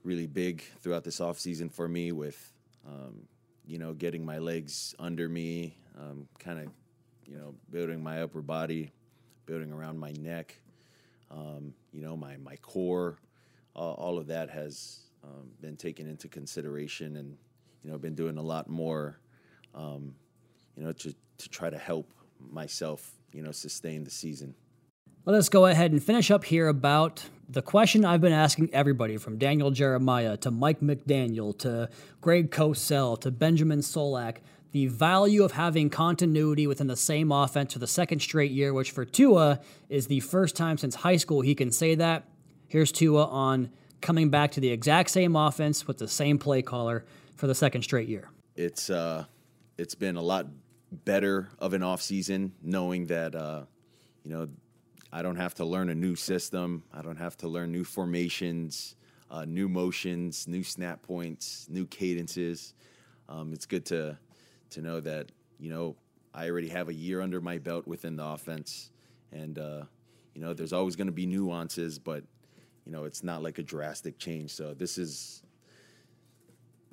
really 0.04 0.26
big 0.26 0.62
throughout 0.80 1.04
this 1.04 1.20
offseason 1.20 1.72
for 1.72 1.88
me. 1.88 2.12
With 2.12 2.52
um, 2.86 3.22
you 3.66 3.78
know, 3.78 3.92
getting 3.92 4.24
my 4.24 4.38
legs 4.38 4.94
under 4.98 5.28
me, 5.28 5.76
um, 5.98 6.26
kind 6.38 6.58
of 6.60 6.68
you 7.30 7.36
know, 7.36 7.54
building 7.70 8.02
my 8.02 8.22
upper 8.22 8.42
body, 8.42 8.90
building 9.46 9.72
around 9.72 9.98
my 9.98 10.12
neck. 10.12 10.56
Um, 11.30 11.74
you 11.92 12.02
know, 12.02 12.16
my 12.16 12.36
my 12.38 12.56
core, 12.56 13.18
all, 13.74 13.94
all 13.94 14.18
of 14.18 14.26
that 14.26 14.50
has 14.50 15.02
um, 15.22 15.50
been 15.60 15.76
taken 15.76 16.08
into 16.08 16.26
consideration, 16.26 17.16
and 17.16 17.36
you 17.84 17.90
know, 17.90 17.98
been 17.98 18.16
doing 18.16 18.36
a 18.36 18.42
lot 18.42 18.68
more, 18.68 19.20
um, 19.74 20.14
you 20.76 20.82
know, 20.82 20.92
to 20.92 21.14
to 21.38 21.48
try 21.48 21.70
to 21.70 21.78
help 21.78 22.12
myself, 22.50 23.12
you 23.32 23.42
know, 23.42 23.52
sustain 23.52 24.02
the 24.02 24.10
season. 24.10 24.54
Let 25.26 25.36
us 25.36 25.48
go 25.50 25.66
ahead 25.66 25.92
and 25.92 26.02
finish 26.02 26.30
up 26.30 26.44
here 26.44 26.66
about 26.66 27.24
the 27.48 27.60
question 27.60 28.04
I've 28.06 28.22
been 28.22 28.32
asking 28.32 28.70
everybody 28.72 29.18
from 29.18 29.36
Daniel 29.36 29.70
Jeremiah 29.70 30.36
to 30.38 30.50
Mike 30.50 30.80
McDaniel 30.80 31.56
to 31.58 31.90
Greg 32.22 32.50
Cosell 32.50 33.20
to 33.20 33.30
Benjamin 33.30 33.80
Solak 33.80 34.38
the 34.72 34.86
value 34.86 35.42
of 35.42 35.52
having 35.52 35.90
continuity 35.90 36.66
within 36.66 36.86
the 36.86 36.96
same 36.96 37.32
offense 37.32 37.72
for 37.72 37.80
the 37.80 37.86
second 37.86 38.20
straight 38.20 38.52
year, 38.52 38.72
which 38.72 38.92
for 38.92 39.04
Tua 39.04 39.60
is 39.88 40.06
the 40.06 40.20
first 40.20 40.56
time 40.56 40.78
since 40.78 40.94
high 40.94 41.16
school 41.16 41.40
he 41.40 41.54
can 41.54 41.72
say 41.72 41.96
that. 41.96 42.24
Here's 42.68 42.92
Tua 42.92 43.26
on 43.26 43.70
coming 44.00 44.30
back 44.30 44.52
to 44.52 44.60
the 44.60 44.70
exact 44.70 45.10
same 45.10 45.34
offense 45.34 45.86
with 45.86 45.98
the 45.98 46.08
same 46.08 46.38
play 46.38 46.62
caller 46.62 47.04
for 47.34 47.46
the 47.46 47.54
second 47.54 47.82
straight 47.82 48.08
year. 48.08 48.30
It's 48.54 48.90
uh, 48.90 49.24
it's 49.76 49.94
been 49.94 50.16
a 50.16 50.22
lot 50.22 50.46
better 50.92 51.50
of 51.58 51.74
an 51.74 51.82
offseason 51.82 52.52
knowing 52.62 53.06
that 53.06 53.34
uh, 53.34 53.62
you 54.24 54.30
know 54.30 54.48
I 55.12 55.22
don't 55.22 55.36
have 55.36 55.54
to 55.54 55.64
learn 55.64 55.90
a 55.90 55.94
new 55.94 56.14
system. 56.14 56.84
I 56.92 57.02
don't 57.02 57.16
have 57.16 57.36
to 57.38 57.48
learn 57.48 57.72
new 57.72 57.82
formations, 57.82 58.94
uh, 59.30 59.44
new 59.44 59.68
motions, 59.68 60.46
new 60.46 60.62
snap 60.62 61.02
points, 61.02 61.66
new 61.68 61.86
cadences. 61.86 62.74
Um, 63.28 63.52
it's 63.52 63.66
good 63.66 63.84
to 63.86 64.16
to 64.70 64.80
know 64.80 65.00
that 65.00 65.32
you 65.58 65.70
know 65.70 65.96
I 66.32 66.48
already 66.48 66.68
have 66.68 66.88
a 66.88 66.94
year 66.94 67.20
under 67.20 67.40
my 67.40 67.58
belt 67.58 67.88
within 67.88 68.16
the 68.16 68.24
offense, 68.24 68.90
and 69.32 69.58
uh, 69.58 69.82
you 70.34 70.40
know 70.40 70.54
there's 70.54 70.72
always 70.72 70.94
going 70.94 71.08
to 71.08 71.12
be 71.12 71.26
nuances, 71.26 71.98
but 71.98 72.22
you 72.86 72.92
know 72.92 73.04
it's 73.04 73.24
not 73.24 73.42
like 73.42 73.58
a 73.58 73.64
drastic 73.64 74.16
change. 74.16 74.52
So 74.52 74.74
this 74.74 74.96
is 74.96 75.42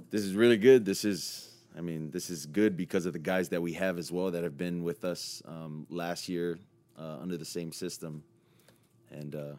this 0.10 0.24
is 0.24 0.34
really 0.34 0.58
good. 0.58 0.86
This 0.86 1.06
is 1.06 1.54
I 1.78 1.82
mean 1.82 2.10
this 2.10 2.32
is 2.32 2.48
good 2.48 2.76
because 2.76 3.06
of 3.06 3.14
the 3.14 3.20
guys 3.20 3.50
that 3.50 3.62
we 3.62 3.74
have 3.74 4.00
as 4.00 4.12
well 4.12 4.32
that 4.32 4.44
have 4.44 4.58
been 4.58 4.84
with 4.84 5.06
us 5.06 5.44
um, 5.46 5.86
last 5.92 6.28
year 6.28 6.58
uh, 6.98 7.18
under 7.22 7.38
the 7.38 7.46
same 7.46 7.72
system, 7.72 8.24
and 9.12 9.36
uh, 9.36 9.54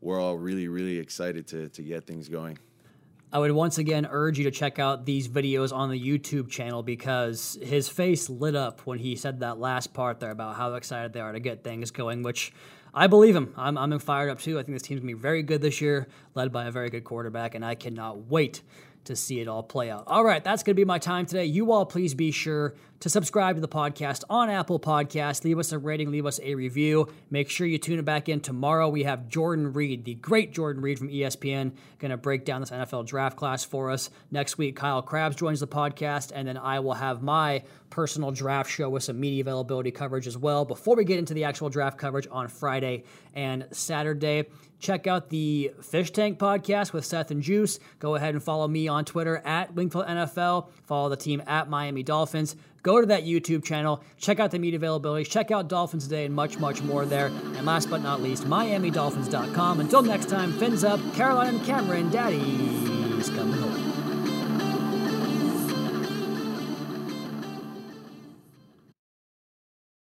we're 0.00 0.20
all 0.20 0.36
really 0.36 0.68
really 0.68 0.98
excited 0.98 1.46
to 1.48 1.68
to 1.70 1.82
get 1.82 2.06
things 2.06 2.28
going. 2.28 2.58
I 3.32 3.38
would 3.40 3.50
once 3.50 3.78
again 3.78 4.06
urge 4.08 4.38
you 4.38 4.44
to 4.44 4.50
check 4.52 4.78
out 4.78 5.04
these 5.04 5.28
videos 5.28 5.74
on 5.74 5.90
the 5.90 6.00
YouTube 6.00 6.48
channel 6.48 6.82
because 6.82 7.58
his 7.60 7.88
face 7.88 8.30
lit 8.30 8.54
up 8.54 8.82
when 8.86 8.98
he 8.98 9.16
said 9.16 9.40
that 9.40 9.58
last 9.58 9.92
part 9.92 10.20
there 10.20 10.30
about 10.30 10.54
how 10.56 10.74
excited 10.74 11.12
they 11.12 11.20
are 11.20 11.32
to 11.32 11.40
get 11.40 11.64
things 11.64 11.90
going, 11.90 12.22
which 12.22 12.52
I 12.94 13.08
believe 13.08 13.34
him. 13.34 13.52
I'm, 13.56 13.76
I'm 13.76 13.98
fired 13.98 14.30
up 14.30 14.38
too. 14.38 14.58
I 14.58 14.62
think 14.62 14.76
this 14.76 14.82
team's 14.82 15.00
going 15.00 15.10
to 15.10 15.16
be 15.16 15.20
very 15.20 15.42
good 15.42 15.60
this 15.60 15.80
year, 15.80 16.06
led 16.34 16.52
by 16.52 16.66
a 16.66 16.70
very 16.70 16.88
good 16.88 17.04
quarterback, 17.04 17.54
and 17.54 17.64
I 17.64 17.74
cannot 17.74 18.30
wait 18.30 18.62
to 19.06 19.16
see 19.16 19.40
it 19.40 19.48
all 19.48 19.62
play 19.62 19.90
out. 19.90 20.04
All 20.06 20.24
right, 20.24 20.42
that's 20.42 20.62
going 20.62 20.74
to 20.74 20.80
be 20.80 20.84
my 20.84 20.98
time 20.98 21.26
today. 21.26 21.46
You 21.46 21.72
all 21.72 21.86
please 21.86 22.14
be 22.14 22.30
sure 22.30 22.74
to 23.00 23.08
subscribe 23.10 23.56
to 23.56 23.60
the 23.60 23.68
podcast 23.68 24.24
on 24.30 24.48
Apple 24.48 24.80
Podcasts. 24.80 25.44
Leave 25.44 25.58
us 25.58 25.72
a 25.72 25.78
rating, 25.78 26.10
leave 26.10 26.26
us 26.26 26.40
a 26.42 26.54
review. 26.54 27.08
Make 27.30 27.50
sure 27.50 27.66
you 27.66 27.78
tune 27.78 27.98
it 27.98 28.04
back 28.04 28.28
in 28.28 28.40
tomorrow. 28.40 28.88
We 28.88 29.04
have 29.04 29.28
Jordan 29.28 29.72
Reid, 29.72 30.04
the 30.04 30.14
great 30.14 30.52
Jordan 30.52 30.82
Reid 30.82 30.98
from 30.98 31.08
ESPN, 31.08 31.72
going 31.98 32.10
to 32.10 32.16
break 32.16 32.44
down 32.44 32.60
this 32.60 32.70
NFL 32.70 33.06
draft 33.06 33.36
class 33.36 33.64
for 33.64 33.90
us. 33.90 34.10
Next 34.30 34.58
week, 34.58 34.76
Kyle 34.76 35.02
Crabbs 35.02 35.36
joins 35.36 35.60
the 35.60 35.66
podcast, 35.66 36.32
and 36.34 36.48
then 36.48 36.56
I 36.56 36.80
will 36.80 36.94
have 36.94 37.22
my 37.22 37.62
personal 37.90 38.30
draft 38.30 38.70
show 38.70 38.88
with 38.88 39.02
some 39.02 39.18
media 39.18 39.40
availability 39.42 39.90
coverage 39.90 40.26
as 40.26 40.36
well 40.36 40.64
before 40.64 40.96
we 40.96 41.04
get 41.04 41.18
into 41.18 41.34
the 41.34 41.44
actual 41.44 41.68
draft 41.68 41.98
coverage 41.98 42.26
on 42.30 42.48
Friday 42.48 43.04
and 43.34 43.66
Saturday. 43.70 44.46
Check 44.78 45.06
out 45.06 45.30
the 45.30 45.72
Fish 45.82 46.10
Tank 46.10 46.38
podcast 46.38 46.92
with 46.92 47.04
Seth 47.04 47.30
and 47.30 47.42
Juice. 47.42 47.78
Go 47.98 48.14
ahead 48.14 48.34
and 48.34 48.42
follow 48.42 48.68
me 48.68 48.88
on 48.88 49.04
Twitter 49.04 49.38
at 49.38 49.74
Wingfield 49.74 50.06
NFL. 50.06 50.68
Follow 50.84 51.08
the 51.08 51.16
team 51.16 51.42
at 51.46 51.68
Miami 51.70 52.02
Dolphins. 52.02 52.56
Go 52.82 53.00
to 53.00 53.06
that 53.06 53.24
YouTube 53.24 53.64
channel. 53.64 54.04
Check 54.18 54.38
out 54.38 54.50
the 54.50 54.58
media 54.58 54.78
availability. 54.78 55.28
Check 55.28 55.50
out 55.50 55.68
Dolphins 55.68 56.04
Today 56.04 56.26
and 56.26 56.34
much, 56.34 56.58
much 56.58 56.82
more 56.82 57.04
there. 57.04 57.26
And 57.26 57.66
last 57.66 57.90
but 57.90 58.02
not 58.02 58.22
least, 58.22 58.44
MiamiDolphins.com. 58.44 59.80
Until 59.80 60.02
next 60.02 60.28
time, 60.28 60.52
fins 60.52 60.84
up. 60.84 61.00
Caroline 61.14 61.64
Cameron, 61.64 62.10
Daddy's 62.10 63.30
coming 63.30 63.60
home. 63.60 63.75